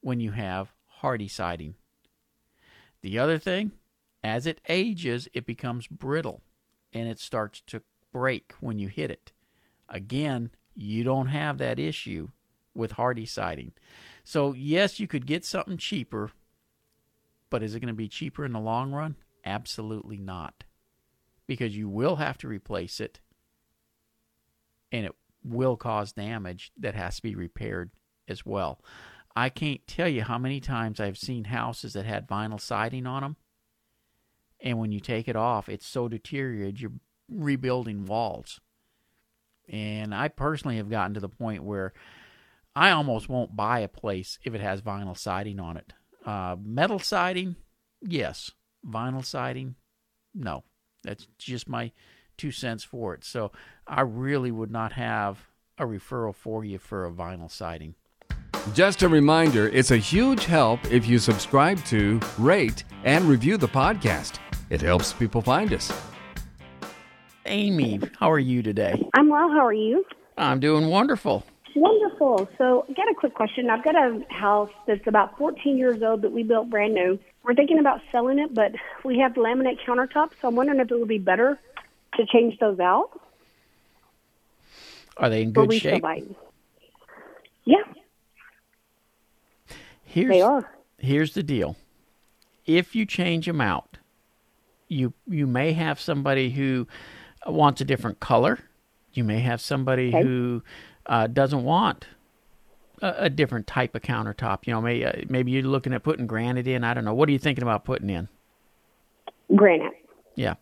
when 0.00 0.18
you 0.18 0.30
have 0.30 0.72
Hardie 1.02 1.30
siding. 1.30 1.74
The 3.02 3.18
other 3.18 3.38
thing, 3.38 3.72
as 4.24 4.46
it 4.46 4.62
ages, 4.70 5.28
it 5.34 5.44
becomes 5.44 5.86
brittle 5.86 6.40
and 6.90 7.06
it 7.06 7.18
starts 7.18 7.60
to 7.66 7.82
break 8.14 8.54
when 8.60 8.78
you 8.78 8.88
hit 8.88 9.10
it. 9.10 9.32
Again, 9.90 10.52
you 10.74 11.04
don't 11.04 11.26
have 11.26 11.58
that 11.58 11.78
issue 11.78 12.28
with 12.74 12.94
Hardie 12.94 13.28
siding. 13.28 13.72
So, 14.24 14.54
yes, 14.54 14.98
you 14.98 15.06
could 15.06 15.26
get 15.26 15.44
something 15.44 15.76
cheaper, 15.76 16.30
but 17.50 17.62
is 17.62 17.74
it 17.74 17.80
going 17.80 17.88
to 17.88 17.92
be 17.92 18.08
cheaper 18.08 18.46
in 18.46 18.52
the 18.54 18.58
long 18.58 18.90
run? 18.92 19.16
Absolutely 19.44 20.16
not. 20.16 20.64
Because 21.46 21.76
you 21.76 21.90
will 21.90 22.16
have 22.16 22.38
to 22.38 22.48
replace 22.48 23.00
it 23.00 23.20
and 24.92 25.06
it 25.06 25.12
will 25.42 25.76
cause 25.76 26.12
damage 26.12 26.70
that 26.78 26.94
has 26.94 27.16
to 27.16 27.22
be 27.22 27.34
repaired 27.34 27.90
as 28.28 28.46
well. 28.46 28.80
I 29.34 29.48
can't 29.48 29.84
tell 29.86 30.08
you 30.08 30.22
how 30.22 30.38
many 30.38 30.60
times 30.60 31.00
I've 31.00 31.18
seen 31.18 31.44
houses 31.44 31.94
that 31.94 32.04
had 32.04 32.28
vinyl 32.28 32.60
siding 32.60 33.06
on 33.06 33.22
them, 33.22 33.36
and 34.60 34.78
when 34.78 34.92
you 34.92 35.00
take 35.00 35.26
it 35.26 35.36
off, 35.36 35.68
it's 35.68 35.86
so 35.86 36.06
deteriorated 36.06 36.80
you're 36.80 36.92
rebuilding 37.28 38.04
walls. 38.04 38.60
And 39.68 40.14
I 40.14 40.28
personally 40.28 40.76
have 40.76 40.90
gotten 40.90 41.14
to 41.14 41.20
the 41.20 41.28
point 41.28 41.64
where 41.64 41.92
I 42.76 42.90
almost 42.90 43.28
won't 43.28 43.56
buy 43.56 43.80
a 43.80 43.88
place 43.88 44.38
if 44.44 44.54
it 44.54 44.60
has 44.60 44.82
vinyl 44.82 45.16
siding 45.16 45.58
on 45.58 45.76
it. 45.76 45.92
Uh, 46.24 46.56
metal 46.62 46.98
siding, 46.98 47.56
yes. 48.00 48.50
Vinyl 48.86 49.24
siding, 49.24 49.76
no. 50.34 50.64
That's 51.02 51.26
just 51.38 51.68
my 51.68 51.92
two 52.42 52.50
cents 52.50 52.82
for 52.82 53.14
it. 53.14 53.22
So 53.22 53.52
I 53.86 54.00
really 54.00 54.50
would 54.50 54.72
not 54.72 54.94
have 54.94 55.46
a 55.78 55.84
referral 55.84 56.34
for 56.34 56.64
you 56.64 56.76
for 56.76 57.06
a 57.06 57.10
vinyl 57.12 57.48
siding. 57.48 57.94
Just 58.74 59.02
a 59.02 59.08
reminder 59.08 59.68
it's 59.68 59.92
a 59.92 59.96
huge 59.96 60.44
help 60.46 60.84
if 60.90 61.06
you 61.06 61.20
subscribe 61.20 61.78
to, 61.84 62.20
rate, 62.38 62.82
and 63.04 63.26
review 63.26 63.56
the 63.56 63.68
podcast. 63.68 64.40
It 64.70 64.80
helps 64.80 65.12
people 65.12 65.40
find 65.40 65.72
us. 65.72 65.92
Amy, 67.46 68.00
how 68.18 68.28
are 68.28 68.40
you 68.40 68.60
today? 68.60 69.08
I'm 69.14 69.28
well. 69.28 69.48
How 69.48 69.64
are 69.64 69.72
you? 69.72 70.04
I'm 70.36 70.58
doing 70.58 70.88
wonderful. 70.88 71.44
Wonderful. 71.76 72.48
So, 72.58 72.86
I 72.88 72.92
got 72.92 73.08
a 73.08 73.14
quick 73.14 73.34
question. 73.34 73.70
I've 73.70 73.84
got 73.84 73.94
a 73.94 74.20
house 74.30 74.70
that's 74.86 75.06
about 75.06 75.38
14 75.38 75.76
years 75.78 76.02
old 76.02 76.22
that 76.22 76.32
we 76.32 76.42
built 76.42 76.70
brand 76.70 76.94
new. 76.94 77.20
We're 77.44 77.54
thinking 77.54 77.78
about 77.78 78.00
selling 78.10 78.38
it, 78.38 78.52
but 78.52 78.72
we 79.04 79.18
have 79.18 79.34
laminate 79.34 79.78
countertops, 79.86 80.32
so 80.40 80.48
I'm 80.48 80.56
wondering 80.56 80.80
if 80.80 80.90
it 80.90 80.98
would 80.98 81.08
be 81.08 81.18
better 81.18 81.58
to 82.16 82.26
change 82.26 82.58
those 82.58 82.78
out. 82.78 83.10
Are 85.16 85.28
they 85.28 85.42
in 85.42 85.52
good 85.52 85.72
shape? 85.74 86.04
Yeah. 87.64 87.76
Here's, 90.04 90.28
they 90.28 90.42
are. 90.42 90.70
Here's 90.98 91.34
the 91.34 91.42
deal. 91.42 91.76
If 92.66 92.94
you 92.94 93.06
change 93.06 93.46
them 93.46 93.60
out, 93.60 93.98
you 94.88 95.14
you 95.26 95.46
may 95.46 95.72
have 95.72 96.00
somebody 96.00 96.50
who 96.50 96.86
wants 97.46 97.80
a 97.80 97.84
different 97.84 98.20
color. 98.20 98.58
You 99.14 99.24
may 99.24 99.40
have 99.40 99.60
somebody 99.60 100.08
okay. 100.08 100.22
who 100.22 100.62
uh, 101.06 101.26
doesn't 101.26 101.64
want 101.64 102.06
a, 103.00 103.24
a, 103.24 103.30
different 103.30 103.66
type 103.66 103.94
of 103.94 104.02
countertop. 104.02 104.66
You 104.66 104.74
know, 104.74 104.80
maybe 104.80 105.04
uh, 105.04 105.12
maybe 105.28 105.50
you're 105.50 105.62
looking 105.62 105.92
at 105.92 106.02
putting 106.02 106.26
granite 106.26 106.66
in. 106.66 106.84
I 106.84 106.94
don't 106.94 107.04
know. 107.04 107.14
What 107.14 107.28
are 107.28 107.32
you 107.32 107.38
thinking 107.38 107.62
about 107.62 107.84
putting 107.84 108.10
in? 108.10 108.28
Granite. 109.54 109.92
Yeah. 110.34 110.54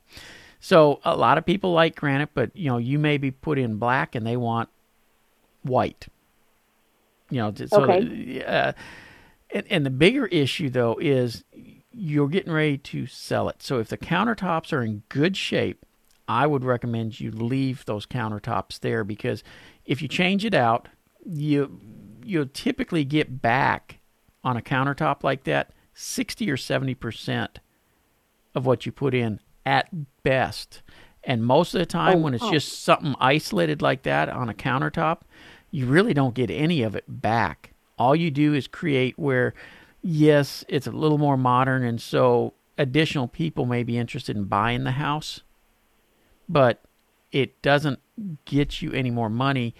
So 0.61 1.01
a 1.05 1.17
lot 1.17 1.39
of 1.39 1.47
people 1.47 1.73
like 1.73 1.97
granite, 1.97 2.31
but 2.35 2.55
you 2.55 2.69
know, 2.69 2.77
you 2.77 2.99
may 2.99 3.17
be 3.17 3.31
put 3.31 3.59
in 3.59 3.77
black 3.77 4.15
and 4.15 4.27
they 4.27 4.37
want 4.37 4.69
white. 5.63 6.07
You 7.31 7.39
know, 7.39 7.55
so 7.55 7.85
okay. 7.85 8.45
uh, 8.45 8.73
and, 9.51 9.67
and 9.71 9.87
the 9.87 9.91
bigger 9.91 10.27
issue 10.27 10.69
though 10.69 10.99
is 11.01 11.45
you're 11.93 12.29
getting 12.29 12.53
ready 12.53 12.77
to 12.79 13.07
sell 13.07 13.49
it. 13.49 13.63
So 13.63 13.79
if 13.79 13.89
the 13.89 13.99
countertops 13.99 14.73
are 14.73 14.83
in 14.83 15.03
good 15.09 15.37
shape, 15.37 15.85
I 16.29 16.47
would 16.47 16.63
recommend 16.63 17.19
you 17.19 17.31
leave 17.31 17.85
those 17.87 18.07
countertops 18.07 18.79
there 18.79 19.03
because 19.03 19.43
if 19.87 20.03
you 20.03 20.09
change 20.09 20.45
it 20.45 20.55
out, 20.55 20.89
you 21.25 21.81
you'll 22.23 22.47
typically 22.47 23.05
get 23.05 23.41
back 23.41 23.99
on 24.45 24.57
a 24.57 24.63
countertop 24.63 25.25
like 25.25 25.45
that 25.45 25.73
60 25.95 26.51
or 26.51 26.57
70% 26.57 27.49
of 28.55 28.67
what 28.67 28.85
you 28.85 28.93
put 28.93 29.15
in 29.15 29.41
at 29.65 29.89
best. 30.23 30.83
And 31.25 31.45
most 31.45 31.75
of 31.75 31.81
the 31.81 31.87
time, 31.87 32.19
oh, 32.19 32.21
when 32.21 32.35
it's 32.35 32.45
oh. 32.45 32.53
just 32.53 32.83
something 32.83 33.15
isolated 33.21 33.83
like 33.83 34.03
that 34.05 34.29
on 34.29 34.49
a 34.49 34.55
countertop, 34.55 35.21
you 35.71 35.87
really 35.87 36.15
don't 36.15 36.35
get 36.35 36.51
any 36.51 36.83
of 36.83 36.95
it 36.97 37.05
back. 37.07 37.73
All 37.99 38.17
you 38.17 38.31
do 38.31 38.55
is 38.55 38.67
create 38.67 39.19
where, 39.19 39.55
yes, 40.03 40.65
it's 40.69 40.87
a 40.87 40.93
little 40.93 41.19
more 41.19 41.37
modern, 41.37 41.85
and 41.85 42.01
so 42.01 42.55
additional 42.79 43.29
people 43.29 43.67
may 43.67 43.83
be 43.83 43.99
interested 43.99 44.37
in 44.37 44.45
buying 44.45 44.85
the 44.85 44.93
house, 44.93 45.43
but 46.49 46.83
it 47.31 47.61
doesn't 47.61 48.01
get 48.47 48.81
you 48.81 48.91
any 48.93 49.11
more 49.11 49.29
money. 49.29 49.75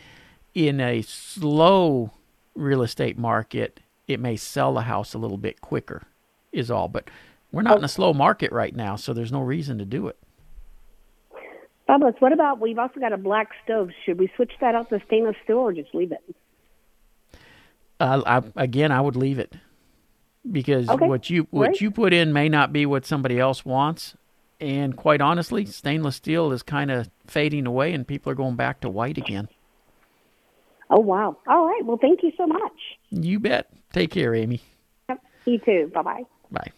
In 0.55 0.81
a 0.81 1.03
slow 1.03 2.13
real 2.55 2.83
estate 2.83 3.17
market, 3.17 3.81
it 4.07 4.21
may 4.21 4.37
sell 4.37 4.75
the 4.75 4.83
house 4.83 5.15
a 5.15 5.19
little 5.19 5.39
bit 5.39 5.61
quicker, 5.61 6.03
is 6.53 6.71
all. 6.71 6.89
But 6.89 7.09
we're 7.53 7.63
not 7.63 7.75
oh. 7.75 7.79
in 7.79 7.85
a 7.85 7.89
slow 7.89 8.13
market 8.13 8.53
right 8.53 8.75
now, 8.75 8.97
so 8.97 9.13
there's 9.13 9.33
no 9.33 9.41
reason 9.41 9.79
to 9.79 9.85
do 9.85 10.09
it. 10.09 10.19
Fabulous. 11.87 12.15
What 12.21 12.33
about 12.33 12.61
we've 12.61 12.79
also 12.79 13.01
got 13.01 13.13
a 13.13 13.17
black 13.17 13.49
stove? 13.65 13.91
Should 14.05 14.19
we 14.19 14.31
switch 14.37 14.53
that 14.61 14.75
out 14.75 14.91
to 14.91 15.01
stainless 15.07 15.37
steel 15.45 15.59
or 15.59 15.73
just 15.73 15.95
leave 15.95 16.13
it? 16.13 16.37
Uh, 17.99 18.23
I, 18.25 18.63
again, 18.63 18.93
I 18.93 19.01
would 19.01 19.17
leave 19.17 19.39
it. 19.39 19.55
because 20.51 20.89
Okay, 20.89 21.07
what 21.07 21.29
you 21.29 21.47
what 21.51 21.71
great. 21.71 21.81
you 21.81 21.91
put 21.91 22.13
in 22.13 22.33
may 22.33 22.49
not 22.49 22.73
be 22.73 22.87
what 22.87 23.05
somebody 23.05 23.39
else 23.39 23.65
wants. 23.65 24.17
And 24.61 24.97
quite 24.97 25.21
honestly, 25.21 25.65
stainless 25.67 26.17
steel 26.17 26.53
is 26.53 26.63
kind 26.63 26.91
of 26.91 27.09
fading 27.27 27.67
away, 27.67 27.95
and 27.95 28.07
people 28.07 28.31
are 28.31 28.35
going 28.35 28.57
back 28.57 28.81
to 28.83 28.91
white 28.91 29.17
again. 29.17 29.49
Oh, 30.91 31.01
wow. 31.01 31.37
All 31.47 31.67
right. 31.67 31.85
Well, 31.85 31.99
thank 31.99 32.23
you 32.23 32.33
so 32.37 32.47
much. 32.47 32.73
You 33.11 33.41
bet. 33.41 33.71
Take 33.93 34.11
care, 34.11 34.35
Amy. 34.35 34.61
Yep. 35.09 35.23
You 35.47 35.59
too. 35.61 35.91
Bye 35.95 36.03
bye 36.03 36.25
bye. 36.51 36.71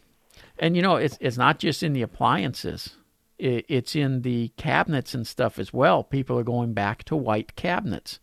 And 0.59 0.77
you 0.77 0.83
know, 0.83 0.97
it's 0.97 1.19
it's 1.21 1.37
not 1.37 1.59
just 1.59 1.83
in 1.83 1.93
the 1.93 2.03
appliances; 2.03 2.97
it, 3.38 3.65
it's 3.69 3.97
in 3.97 4.23
the 4.23 4.49
cabinets 4.57 5.15
and 5.15 5.27
stuff 5.27 5.59
as 5.59 5.73
well. 5.73 6.05
People 6.05 6.38
are 6.38 6.45
going 6.45 6.73
back 6.73 7.05
to 7.05 7.17
white 7.17 7.57
cabinets. 7.57 8.21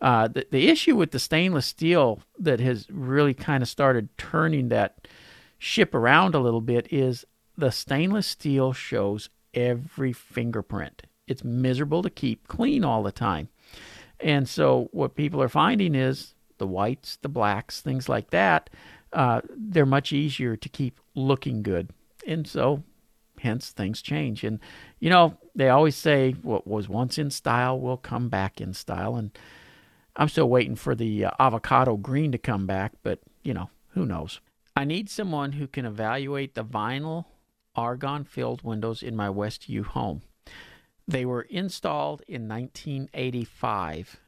Uh, 0.00 0.28
the 0.28 0.46
the 0.50 0.68
issue 0.68 0.96
with 0.96 1.10
the 1.10 1.18
stainless 1.18 1.66
steel 1.66 2.22
that 2.38 2.60
has 2.60 2.86
really 2.90 3.34
kind 3.34 3.62
of 3.62 3.68
started 3.68 4.16
turning 4.18 4.68
that 4.68 5.06
ship 5.58 5.94
around 5.94 6.34
a 6.34 6.40
little 6.40 6.60
bit 6.60 6.86
is 6.92 7.24
the 7.56 7.70
stainless 7.70 8.26
steel 8.26 8.72
shows 8.72 9.30
every 9.54 10.12
fingerprint. 10.12 11.04
It's 11.26 11.44
miserable 11.44 12.02
to 12.02 12.10
keep 12.10 12.48
clean 12.48 12.84
all 12.84 13.02
the 13.02 13.12
time. 13.12 13.48
And 14.20 14.48
so 14.48 14.88
what 14.92 15.14
people 15.14 15.42
are 15.42 15.48
finding 15.48 15.94
is 15.94 16.34
the 16.58 16.66
whites, 16.66 17.16
the 17.22 17.28
blacks, 17.28 17.80
things 17.80 18.08
like 18.08 18.30
that, 18.30 18.70
uh, 19.14 19.40
they're 19.56 19.86
much 19.86 20.12
easier 20.12 20.56
to 20.56 20.68
keep 20.68 21.00
looking 21.14 21.62
good. 21.62 21.90
And 22.26 22.46
so 22.46 22.82
hence 23.40 23.70
things 23.70 24.02
change. 24.02 24.44
And 24.44 24.60
you 25.00 25.10
know, 25.10 25.36
they 25.54 25.68
always 25.68 25.96
say 25.96 26.32
what 26.42 26.66
was 26.66 26.88
once 26.88 27.18
in 27.18 27.30
style 27.30 27.80
will 27.80 27.96
come 27.96 28.28
back 28.28 28.60
in 28.60 28.74
style 28.74 29.16
and 29.16 29.36
I'm 30.16 30.28
still 30.28 30.48
waiting 30.48 30.76
for 30.76 30.94
the 30.94 31.26
uh, 31.26 31.30
avocado 31.40 31.96
green 31.96 32.30
to 32.32 32.38
come 32.38 32.66
back, 32.66 32.92
but 33.02 33.20
you 33.42 33.52
know, 33.52 33.70
who 33.90 34.06
knows. 34.06 34.40
I 34.76 34.84
need 34.84 35.08
someone 35.08 35.52
who 35.52 35.66
can 35.66 35.86
evaluate 35.86 36.54
the 36.54 36.64
vinyl 36.64 37.26
argon 37.74 38.24
filled 38.24 38.62
windows 38.62 39.02
in 39.02 39.16
my 39.16 39.28
Westview 39.28 39.84
home. 39.84 40.22
They 41.06 41.24
were 41.24 41.42
installed 41.42 42.22
in 42.26 42.48
1985 42.48 44.20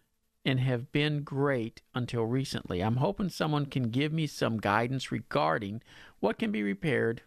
and 0.46 0.60
have 0.60 0.92
been 0.92 1.22
great 1.22 1.82
until 1.92 2.24
recently. 2.24 2.80
I'm 2.80 2.96
hoping 2.96 3.28
someone 3.28 3.66
can 3.66 3.90
give 3.90 4.12
me 4.12 4.28
some 4.28 4.58
guidance 4.58 5.10
regarding 5.10 5.82
what 6.20 6.38
can 6.38 6.52
be 6.52 6.62
repaired 6.62 7.22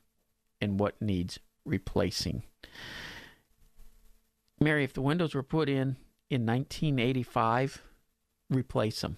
and 0.62 0.80
what 0.80 1.02
needs 1.02 1.38
replacing. 1.66 2.44
Mary, 4.62 4.86
if 4.86 4.94
the 4.94 5.02
windows 5.02 5.36
were 5.36 5.44
put 5.44 5.68
in 5.68 5.98
in 6.30 6.46
1985, 6.46 7.82
replace 8.50 9.02
them. 9.02 9.18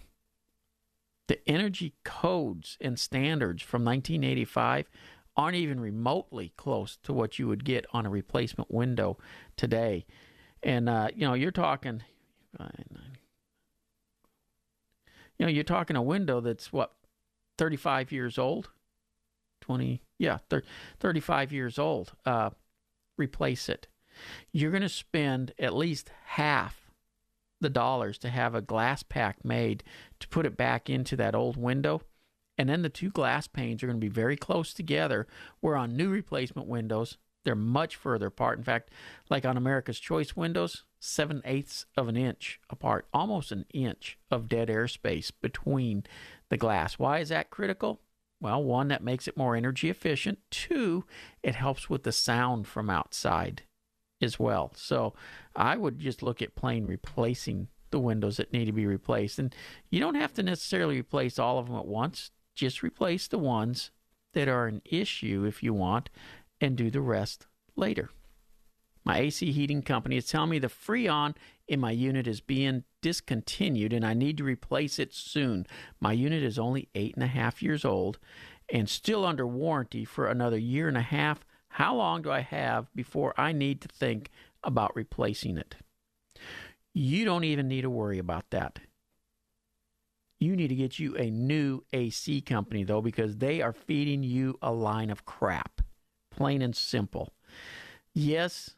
The 1.28 1.48
energy 1.48 1.94
codes 2.04 2.78
and 2.82 3.00
standards 3.00 3.62
from 3.62 3.86
1985 3.86 4.90
aren't 5.38 5.56
even 5.56 5.80
remotely 5.80 6.54
close 6.58 6.98
to 7.04 7.14
what 7.14 7.38
you 7.38 7.48
would 7.48 7.64
get 7.64 7.86
on 7.94 8.08
a 8.08 8.10
replacement 8.10 8.72
window 8.72 9.18
today. 9.56 10.06
And 10.64 10.90
uh, 10.90 11.10
you 11.16 11.28
know, 11.28 11.36
you're 11.36 11.52
talking, 11.52 12.02
you 15.42 15.48
know, 15.48 15.52
you're 15.52 15.64
talking 15.64 15.96
a 15.96 16.04
window 16.04 16.40
that's 16.40 16.72
what 16.72 16.94
35 17.58 18.12
years 18.12 18.38
old, 18.38 18.70
20, 19.62 20.00
yeah, 20.20 20.38
thir- 20.52 20.62
35 21.00 21.52
years 21.52 21.80
old. 21.80 22.14
Uh, 22.24 22.52
replace 23.18 23.68
it. 23.68 23.88
You're 24.52 24.70
going 24.70 24.84
to 24.84 24.90
spend 24.90 25.52
at 25.58 25.76
least 25.76 26.12
half 26.26 26.92
the 27.60 27.72
dollars 27.72 28.20
to 28.20 28.30
have 28.30 28.54
a 28.54 28.62
glass 28.62 29.02
pack 29.02 29.44
made 29.44 29.84
to 30.20 30.28
put 30.28 30.46
it 30.46 30.56
back 30.56 30.92
into 30.92 31.16
that 31.16 31.34
old 31.34 31.58
window. 31.58 32.04
And 32.56 32.70
then 32.70 32.84
the 32.84 32.90
two 32.90 33.10
glass 33.10 33.48
panes 33.48 33.82
are 33.82 33.88
going 33.88 34.00
to 34.00 34.06
be 34.06 34.14
very 34.14 34.38
close 34.38 34.76
together. 34.76 35.26
Where 35.60 35.76
on 35.76 35.98
new 35.98 36.10
replacement 36.10 36.68
windows, 36.68 37.18
they're 37.46 37.56
much 37.56 37.96
further 37.96 38.28
apart. 38.28 38.60
In 38.60 38.64
fact, 38.64 38.92
like 39.32 39.44
on 39.44 39.58
America's 39.58 40.00
Choice 40.00 40.36
windows, 40.36 40.84
seven 41.02 41.42
eighths 41.44 41.86
of 41.98 42.08
an 42.08 42.16
inch 42.16 42.60
apart, 42.70 43.08
almost 43.14 43.52
an 43.52 43.66
inch 43.74 44.18
of 44.30 44.48
dead 44.48 44.70
airspace 44.70 45.32
between 45.42 46.04
the 46.50 46.58
glass. 46.58 47.00
Why 47.00 47.20
is 47.20 47.30
that 47.30 47.50
critical? 47.50 48.00
Well, 48.40 48.64
one, 48.64 48.88
that 48.90 49.04
makes 49.04 49.28
it 49.28 49.36
more 49.36 49.56
energy 49.56 49.90
efficient. 49.90 50.40
Two, 50.52 51.04
it 51.44 51.56
helps 51.56 51.90
with 51.90 52.04
the 52.04 52.12
sound 52.12 52.68
from 52.68 52.90
outside 52.90 53.64
as 54.22 54.40
well. 54.40 54.72
So 54.76 55.14
I 55.56 55.76
would 55.76 56.00
just 56.00 56.24
look 56.24 56.42
at 56.42 56.56
plain 56.56 56.86
replacing 56.86 57.68
the 57.90 58.00
windows 58.00 58.38
that 58.38 58.54
need 58.54 58.66
to 58.66 58.72
be 58.72 58.86
replaced. 58.86 59.40
And 59.40 59.54
you 59.90 60.00
don't 60.00 60.16
have 60.16 60.34
to 60.36 60.44
necessarily 60.44 61.00
replace 61.00 61.38
all 61.38 61.58
of 61.60 61.68
them 61.68 61.76
at 61.76 61.88
once, 61.88 62.32
just 62.56 62.84
replace 62.84 63.28
the 63.28 63.40
ones 63.40 63.92
that 64.34 64.48
are 64.48 64.68
an 64.68 64.82
issue 64.86 65.46
if 65.46 65.62
you 65.62 65.74
want, 65.74 66.10
and 66.60 66.76
do 66.76 66.90
the 66.90 67.02
rest 67.02 67.48
later. 67.76 68.10
My 69.04 69.20
AC 69.20 69.52
heating 69.52 69.82
company 69.82 70.18
is 70.18 70.28
telling 70.28 70.52
me 70.52 70.60
the 70.60 70.68
Freon 70.68 71.36
in 71.68 71.80
my 71.80 71.92
unit 71.92 72.28
is 72.28 72.42
being 72.42 72.84
discontinued 73.02 73.94
and 73.94 74.06
I 74.06 74.14
need 74.14 74.38
to 74.38 74.44
replace 74.44 75.00
it 75.00 75.14
soon. 75.14 75.66
My 76.00 76.14
unit 76.14 76.44
is 76.44 76.60
only 76.60 76.90
eight 76.94 77.16
and 77.16 77.24
a 77.24 77.28
half 77.28 77.64
years 77.64 77.84
old 77.84 78.20
and 78.70 78.90
still 78.90 79.26
under 79.26 79.48
warranty 79.48 80.06
for 80.06 80.28
another 80.28 80.58
year 80.58 80.88
and 80.88 80.98
a 80.98 81.02
half. 81.02 81.44
How 81.70 81.96
long 81.96 82.22
do 82.22 82.32
I 82.32 82.42
have 82.42 82.94
before 82.94 83.34
I 83.38 83.52
need 83.52 83.82
to 83.82 83.88
think 83.88 84.30
about 84.64 84.96
replacing 84.96 85.58
it? 85.58 85.76
You 86.94 87.26
don't 87.26 87.46
even 87.46 87.68
need 87.68 87.82
to 87.82 87.90
worry 87.90 88.20
about 88.20 88.50
that. 88.52 88.80
You 90.40 90.56
need 90.56 90.70
to 90.70 90.76
get 90.76 91.00
you 91.00 91.16
a 91.16 91.30
new 91.30 91.84
AC 91.94 92.42
company, 92.42 92.84
though, 92.84 93.02
because 93.02 93.38
they 93.38 93.62
are 93.62 93.72
feeding 93.72 94.24
you 94.24 94.58
a 94.62 94.72
line 94.72 95.10
of 95.10 95.24
crap. 95.24 95.82
Plain 96.32 96.62
and 96.62 96.76
simple. 96.76 97.34
Yes, 98.14 98.72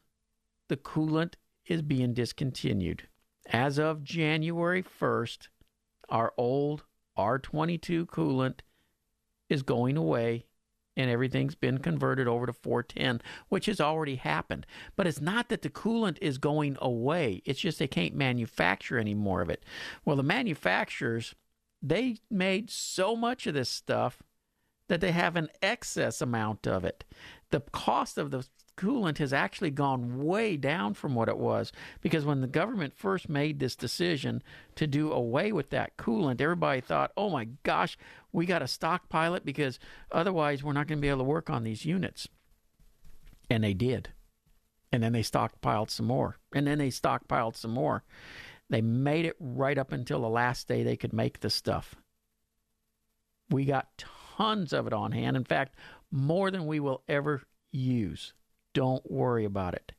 the 0.73 0.77
coolant 0.77 1.35
is 1.67 1.83
being 1.83 2.15
discontinued. 2.15 3.07
As 3.45 3.77
of 3.77 4.03
January 4.03 4.81
1st, 4.81 5.49
our 6.09 6.33
old 6.35 6.83
R22 7.15 8.07
coolant 8.07 8.61
is 9.49 9.61
going 9.61 9.97
away 9.97 10.47
and 10.97 11.11
everything's 11.11 11.53
been 11.53 11.77
converted 11.77 12.27
over 12.27 12.47
to 12.47 12.53
410, 12.53 13.21
which 13.49 13.67
has 13.67 13.79
already 13.79 14.15
happened. 14.15 14.65
But 14.95 15.05
it's 15.05 15.21
not 15.21 15.49
that 15.49 15.61
the 15.61 15.69
coolant 15.69 16.17
is 16.21 16.39
going 16.39 16.75
away, 16.81 17.43
it's 17.45 17.59
just 17.59 17.77
they 17.77 17.87
can't 17.87 18.15
manufacture 18.15 18.97
any 18.97 19.13
more 19.13 19.43
of 19.43 19.51
it. 19.51 19.63
Well, 20.03 20.15
the 20.15 20.23
manufacturers, 20.23 21.35
they 21.83 22.17
made 22.31 22.71
so 22.71 23.15
much 23.15 23.45
of 23.45 23.53
this 23.53 23.69
stuff 23.69 24.23
that 24.89 25.01
they 25.01 25.11
have 25.11 25.35
an 25.35 25.49
excess 25.61 26.19
amount 26.19 26.67
of 26.67 26.83
it. 26.83 27.03
The 27.53 27.59
cost 27.59 28.17
of 28.17 28.31
the 28.31 28.47
coolant 28.77 29.19
has 29.19 29.31
actually 29.31 29.69
gone 29.69 30.25
way 30.25 30.57
down 30.57 30.95
from 30.95 31.13
what 31.13 31.29
it 31.29 31.37
was 31.37 31.71
because 32.01 32.25
when 32.25 32.41
the 32.41 32.47
government 32.47 32.95
first 32.95 33.29
made 33.29 33.59
this 33.59 33.75
decision 33.75 34.41
to 34.73 34.87
do 34.87 35.11
away 35.11 35.51
with 35.51 35.69
that 35.69 35.95
coolant, 35.95 36.41
everybody 36.41 36.81
thought, 36.81 37.11
oh 37.15 37.29
my 37.29 37.49
gosh, 37.61 37.95
we 38.31 38.47
got 38.47 38.59
to 38.59 38.67
stockpile 38.67 39.35
it 39.35 39.45
because 39.45 39.77
otherwise 40.11 40.63
we're 40.63 40.73
not 40.73 40.87
going 40.87 40.97
to 40.97 41.01
be 41.03 41.09
able 41.09 41.19
to 41.19 41.25
work 41.25 41.51
on 41.51 41.63
these 41.63 41.85
units. 41.85 42.27
And 43.51 43.63
they 43.63 43.75
did. 43.75 44.09
And 44.91 45.03
then 45.03 45.13
they 45.13 45.21
stockpiled 45.21 45.91
some 45.91 46.07
more. 46.07 46.37
And 46.55 46.65
then 46.65 46.79
they 46.79 46.89
stockpiled 46.89 47.55
some 47.55 47.69
more. 47.69 48.03
They 48.67 48.81
made 48.81 49.25
it 49.25 49.35
right 49.39 49.77
up 49.77 49.91
until 49.91 50.21
the 50.21 50.27
last 50.27 50.67
day 50.67 50.81
they 50.81 50.97
could 50.97 51.13
make 51.13 51.41
the 51.41 51.51
stuff. 51.51 51.93
We 53.51 53.65
got 53.65 54.03
tons 54.37 54.73
of 54.73 54.87
it 54.87 54.93
on 54.93 55.11
hand. 55.11 55.37
In 55.37 55.43
fact, 55.43 55.75
more 56.13 56.51
than 56.51 56.67
we 56.67 56.79
will 56.79 57.01
ever 57.09 57.41
use. 57.71 58.33
Don't 58.73 59.09
worry 59.11 59.45
about 59.45 59.73
it. 59.73 59.91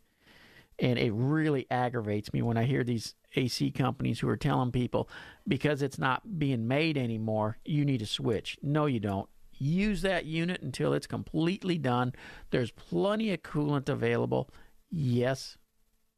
And 0.78 0.98
it 0.98 1.12
really 1.12 1.66
aggravates 1.70 2.32
me 2.32 2.40
when 2.40 2.56
I 2.56 2.64
hear 2.64 2.84
these 2.84 3.14
AC 3.36 3.72
companies 3.72 4.20
who 4.20 4.28
are 4.28 4.36
telling 4.36 4.70
people 4.70 5.08
because 5.46 5.82
it's 5.82 5.98
not 5.98 6.38
being 6.38 6.68
made 6.68 6.96
anymore, 6.96 7.58
you 7.64 7.84
need 7.84 7.98
to 7.98 8.06
switch. 8.06 8.56
No, 8.62 8.86
you 8.86 9.00
don't. 9.00 9.28
Use 9.56 10.02
that 10.02 10.24
unit 10.24 10.62
until 10.62 10.92
it's 10.92 11.06
completely 11.06 11.78
done. 11.78 12.12
There's 12.50 12.70
plenty 12.70 13.32
of 13.32 13.42
coolant 13.42 13.88
available. 13.88 14.50
Yes, 14.90 15.58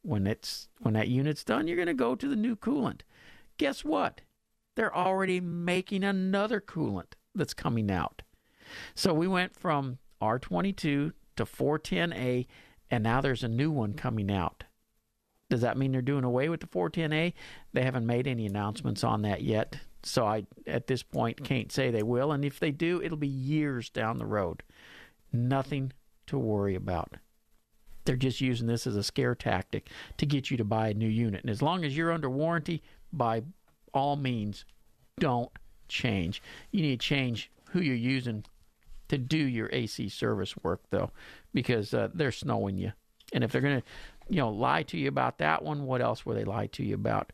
when 0.03 0.27
it's 0.27 0.69
when 0.81 0.95
that 0.95 1.09
unit's 1.09 1.45
done, 1.45 1.67
you're 1.67 1.77
going 1.77 1.87
to 1.87 1.95
go 1.95 2.15
to 2.15 2.29
the 2.29 2.37
new 2.37 2.57
coolant. 2.57 3.01
Guess 3.59 3.85
what? 3.85 4.23
They're 4.75 4.95
already 4.95 5.41
making 5.41 6.05
another 6.05 6.61
coolant 6.61 7.13
that's 7.35 7.55
coming 7.55 7.91
out. 7.91 8.23
So 8.95 9.13
we 9.15 9.27
went 9.27 9.59
from 9.59 9.99
R22 10.21 10.77
to 10.77 11.13
410A, 11.45 12.47
and 12.91 13.05
now 13.05 13.21
there's 13.21 13.45
a 13.45 13.49
new 13.49 13.71
one 13.71 13.95
coming 13.95 14.31
out. 14.31 14.65
Does 15.49 15.61
that 15.61 15.77
mean 15.77 15.93
they're 15.93 16.03
doing 16.03 16.25
away 16.25 16.49
with 16.49 16.61
the 16.61 16.67
410A? 16.67 17.33
They 17.73 17.83
haven't 17.83 18.07
made 18.07 18.27
any 18.27 18.47
announcements 18.47 19.05
on 19.05 19.23
that 19.23 19.43
yet. 19.43 19.79
So 20.03 20.27
I, 20.27 20.47
at 20.67 20.87
this 20.87 21.03
point, 21.03 21.45
can't 21.45 21.71
say 21.71 21.91
they 21.91 22.03
will. 22.03 22.33
And 22.33 22.45
if 22.45 22.59
they 22.59 22.71
do, 22.71 23.01
it'll 23.03 23.17
be 23.17 23.29
years 23.29 23.91
down 23.91 24.19
the 24.19 24.27
road. 24.27 24.63
Nothing 25.33 25.93
to 26.27 26.39
worry 26.39 26.75
about. 26.75 27.17
They're 28.05 28.17
just 28.17 28.41
using 28.41 28.69
this 28.69 28.87
as 28.87 28.97
a 28.97 29.03
scare 29.03 29.35
tactic 29.35 29.89
to 30.19 30.27
get 30.27 30.51
you 30.51 30.57
to 30.57 30.65
buy 30.65 30.89
a 30.89 30.95
new 30.95 31.09
unit. 31.09 31.43
And 31.43 31.51
as 31.51 31.63
long 31.63 31.85
as 31.85 31.97
you're 31.97 32.13
under 32.13 32.31
warranty, 32.31 32.83
by 33.13 33.43
all 33.93 34.17
means, 34.17 34.65
don't 35.19 35.51
change. 35.89 36.43
You 36.71 36.83
need 36.83 37.01
to 37.01 37.07
change 37.07 37.51
who 37.71 37.81
you're 37.81 37.95
using 37.97 38.45
to 39.09 39.19
do 39.19 39.39
your 39.39 39.69
AC 39.73 40.09
service 40.09 40.57
work 40.63 40.83
though, 40.91 41.11
because 41.53 41.95
uh, 41.95 42.09
they're 42.15 42.33
snowing 42.33 42.79
you. 42.79 42.93
And 43.33 43.43
if 43.43 43.53
they're 43.53 43.61
going 43.61 43.81
to, 43.81 43.87
you 44.29 44.39
know, 44.39 44.51
lie 44.51 44.83
to 44.85 44.97
you 44.97 45.09
about 45.09 45.39
that 45.39 45.63
one, 45.63 45.85
what 45.85 46.01
else 46.01 46.25
will 46.25 46.35
they 46.35 46.45
lie 46.45 46.69
to 46.69 46.85
you 46.85 46.95
about? 46.95 47.33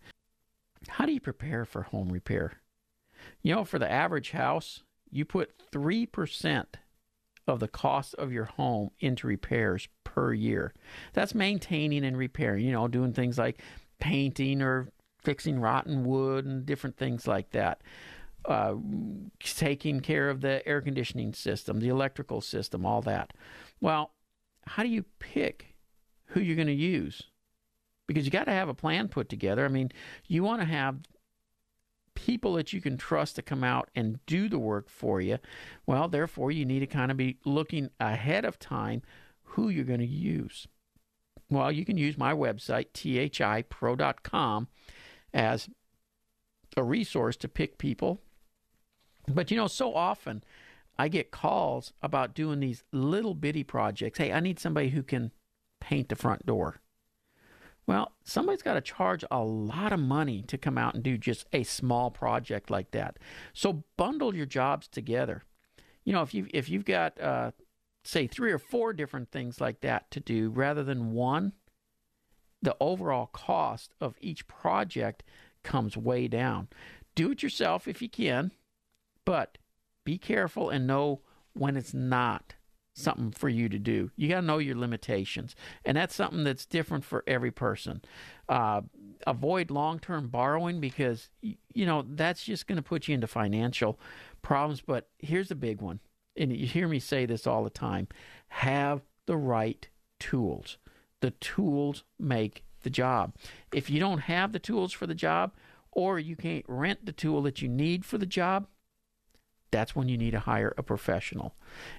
How 0.88 1.06
do 1.06 1.12
you 1.12 1.20
prepare 1.20 1.64
for 1.64 1.82
home 1.82 2.08
repair? 2.10 2.54
You 3.42 3.54
know, 3.54 3.64
for 3.64 3.78
the 3.78 3.90
average 3.90 4.32
house, 4.32 4.82
you 5.10 5.24
put 5.24 5.52
3% 5.70 6.64
of 7.46 7.60
the 7.60 7.68
cost 7.68 8.14
of 8.14 8.32
your 8.32 8.44
home 8.44 8.90
into 9.00 9.26
repairs 9.26 9.88
per 10.04 10.32
year. 10.32 10.72
That's 11.12 11.34
maintaining 11.34 12.04
and 12.04 12.16
repairing, 12.16 12.64
you 12.64 12.72
know, 12.72 12.88
doing 12.88 13.12
things 13.12 13.38
like 13.38 13.60
painting 14.00 14.62
or 14.62 14.88
fixing 15.22 15.60
rotten 15.60 16.04
wood 16.04 16.44
and 16.44 16.66
different 16.66 16.96
things 16.96 17.26
like 17.26 17.50
that. 17.50 17.82
Uh, 18.44 18.74
taking 19.40 20.00
care 20.00 20.28
of 20.28 20.40
the 20.40 20.66
air 20.66 20.80
conditioning 20.80 21.32
system, 21.32 21.78
the 21.78 21.88
electrical 21.88 22.40
system, 22.40 22.84
all 22.84 23.00
that. 23.00 23.32
Well, 23.80 24.12
how 24.66 24.82
do 24.82 24.88
you 24.88 25.04
pick 25.18 25.76
who 26.26 26.40
you're 26.40 26.56
going 26.56 26.66
to 26.66 26.72
use? 26.72 27.22
Because 28.08 28.24
you 28.24 28.30
got 28.30 28.44
to 28.44 28.52
have 28.52 28.68
a 28.68 28.74
plan 28.74 29.08
put 29.08 29.28
together. 29.28 29.64
I 29.64 29.68
mean, 29.68 29.92
you 30.26 30.42
want 30.42 30.60
to 30.60 30.66
have 30.66 30.98
people 32.14 32.54
that 32.54 32.72
you 32.72 32.80
can 32.80 32.96
trust 32.96 33.36
to 33.36 33.42
come 33.42 33.64
out 33.64 33.90
and 33.94 34.24
do 34.26 34.48
the 34.48 34.58
work 34.58 34.88
for 34.88 35.20
you. 35.20 35.38
Well, 35.86 36.08
therefore, 36.08 36.50
you 36.50 36.64
need 36.64 36.80
to 36.80 36.86
kind 36.86 37.10
of 37.10 37.16
be 37.16 37.38
looking 37.44 37.90
ahead 38.00 38.44
of 38.44 38.58
time 38.58 39.02
who 39.42 39.68
you're 39.68 39.84
going 39.84 40.00
to 40.00 40.06
use. 40.06 40.66
Well, 41.50 41.70
you 41.70 41.84
can 41.84 41.98
use 41.98 42.16
my 42.16 42.32
website, 42.32 42.92
thipro.com, 42.94 44.68
as 45.34 45.68
a 46.76 46.82
resource 46.82 47.36
to 47.36 47.48
pick 47.48 47.78
people 47.78 48.20
but 49.28 49.50
you 49.50 49.56
know, 49.56 49.66
so 49.66 49.94
often 49.94 50.42
I 50.98 51.08
get 51.08 51.30
calls 51.30 51.92
about 52.02 52.34
doing 52.34 52.60
these 52.60 52.84
little 52.92 53.34
bitty 53.34 53.64
projects. 53.64 54.18
Hey, 54.18 54.32
I 54.32 54.40
need 54.40 54.58
somebody 54.58 54.90
who 54.90 55.02
can 55.02 55.32
paint 55.80 56.08
the 56.08 56.16
front 56.16 56.46
door. 56.46 56.80
Well, 57.86 58.12
somebody's 58.22 58.62
got 58.62 58.74
to 58.74 58.80
charge 58.80 59.24
a 59.30 59.42
lot 59.42 59.92
of 59.92 59.98
money 59.98 60.42
to 60.42 60.56
come 60.56 60.78
out 60.78 60.94
and 60.94 61.02
do 61.02 61.18
just 61.18 61.46
a 61.52 61.64
small 61.64 62.10
project 62.10 62.70
like 62.70 62.92
that. 62.92 63.18
So 63.52 63.84
bundle 63.96 64.34
your 64.34 64.46
jobs 64.46 64.86
together. 64.86 65.42
You 66.04 66.12
know, 66.12 66.22
if 66.22 66.32
you 66.32 66.46
if 66.52 66.68
you've 66.68 66.84
got 66.84 67.20
uh, 67.20 67.50
say 68.04 68.26
three 68.26 68.52
or 68.52 68.58
four 68.58 68.92
different 68.92 69.30
things 69.30 69.60
like 69.60 69.80
that 69.80 70.10
to 70.12 70.20
do 70.20 70.50
rather 70.50 70.84
than 70.84 71.12
one, 71.12 71.52
the 72.60 72.76
overall 72.80 73.26
cost 73.26 73.94
of 74.00 74.16
each 74.20 74.46
project 74.46 75.24
comes 75.64 75.96
way 75.96 76.28
down. 76.28 76.68
Do 77.14 77.32
it 77.32 77.42
yourself 77.42 77.88
if 77.88 78.00
you 78.00 78.08
can. 78.08 78.52
But 79.24 79.58
be 80.04 80.18
careful 80.18 80.70
and 80.70 80.86
know 80.86 81.20
when 81.52 81.76
it's 81.76 81.94
not 81.94 82.54
something 82.94 83.30
for 83.30 83.48
you 83.48 83.68
to 83.68 83.78
do. 83.78 84.10
You 84.16 84.28
got 84.28 84.40
to 84.40 84.46
know 84.46 84.58
your 84.58 84.76
limitations. 84.76 85.54
And 85.84 85.96
that's 85.96 86.14
something 86.14 86.44
that's 86.44 86.66
different 86.66 87.04
for 87.04 87.24
every 87.26 87.50
person. 87.50 88.02
Uh, 88.48 88.82
avoid 89.26 89.70
long 89.70 89.98
term 89.98 90.28
borrowing 90.28 90.80
because, 90.80 91.30
you 91.40 91.86
know, 91.86 92.04
that's 92.06 92.44
just 92.44 92.66
going 92.66 92.76
to 92.76 92.82
put 92.82 93.08
you 93.08 93.14
into 93.14 93.26
financial 93.26 93.98
problems. 94.42 94.80
But 94.80 95.08
here's 95.18 95.50
a 95.50 95.56
big 95.56 95.80
one. 95.80 96.00
And 96.36 96.54
you 96.54 96.66
hear 96.66 96.88
me 96.88 96.98
say 96.98 97.26
this 97.26 97.46
all 97.46 97.64
the 97.64 97.70
time 97.70 98.08
have 98.48 99.02
the 99.26 99.36
right 99.36 99.88
tools. 100.18 100.78
The 101.20 101.30
tools 101.32 102.04
make 102.18 102.64
the 102.82 102.90
job. 102.90 103.34
If 103.72 103.88
you 103.88 104.00
don't 104.00 104.18
have 104.18 104.52
the 104.52 104.58
tools 104.58 104.92
for 104.92 105.06
the 105.06 105.14
job, 105.14 105.52
or 105.92 106.18
you 106.18 106.34
can't 106.36 106.64
rent 106.66 107.04
the 107.04 107.12
tool 107.12 107.42
that 107.42 107.60
you 107.60 107.68
need 107.68 108.04
for 108.04 108.18
the 108.18 108.26
job, 108.26 108.66
that's 109.72 109.96
when 109.96 110.08
you 110.08 110.16
need 110.16 110.30
to 110.30 110.38
hire 110.38 110.72
a 110.78 110.82
professional. 110.84 111.54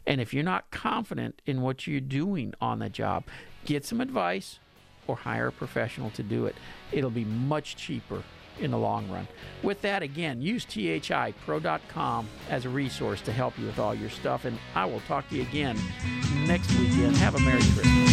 And 0.08 0.22
if 0.22 0.34
you're 0.34 0.44
not 0.44 0.72
confident 0.72 1.42
in 1.46 1.62
what 1.62 1.86
you're 1.86 2.00
doing 2.00 2.54
on 2.62 2.80
the 2.80 2.90
job, 2.90 3.26
get 3.66 3.84
some 3.84 4.00
advice 4.00 4.60
or 5.08 5.18
hire 5.18 5.48
a 5.48 5.52
professional 5.52 6.10
to 6.12 6.24
do 6.24 6.46
it. 6.46 6.56
It'll 6.94 7.10
be 7.10 7.26
much 7.26 7.76
cheaper 7.76 8.24
in 8.60 8.72
the 8.72 8.78
long 8.78 9.10
run. 9.10 9.28
With 9.64 9.82
that, 9.82 10.04
again, 10.04 10.42
use 10.42 10.66
thipro.com 10.66 12.28
as 12.50 12.66
a 12.66 12.70
resource 12.70 13.22
to 13.22 13.32
help 13.32 13.58
you 13.58 13.66
with 13.66 13.80
all 13.80 13.96
your 13.96 14.12
stuff. 14.12 14.46
And 14.46 14.58
I 14.76 14.86
will 14.86 15.02
talk 15.02 15.28
to 15.30 15.36
you 15.36 15.42
again 15.42 15.78
next 16.46 16.72
weekend. 16.78 17.18
Have 17.18 17.36
a 17.36 17.40
Merry 17.40 17.62
Christmas. 17.62 18.13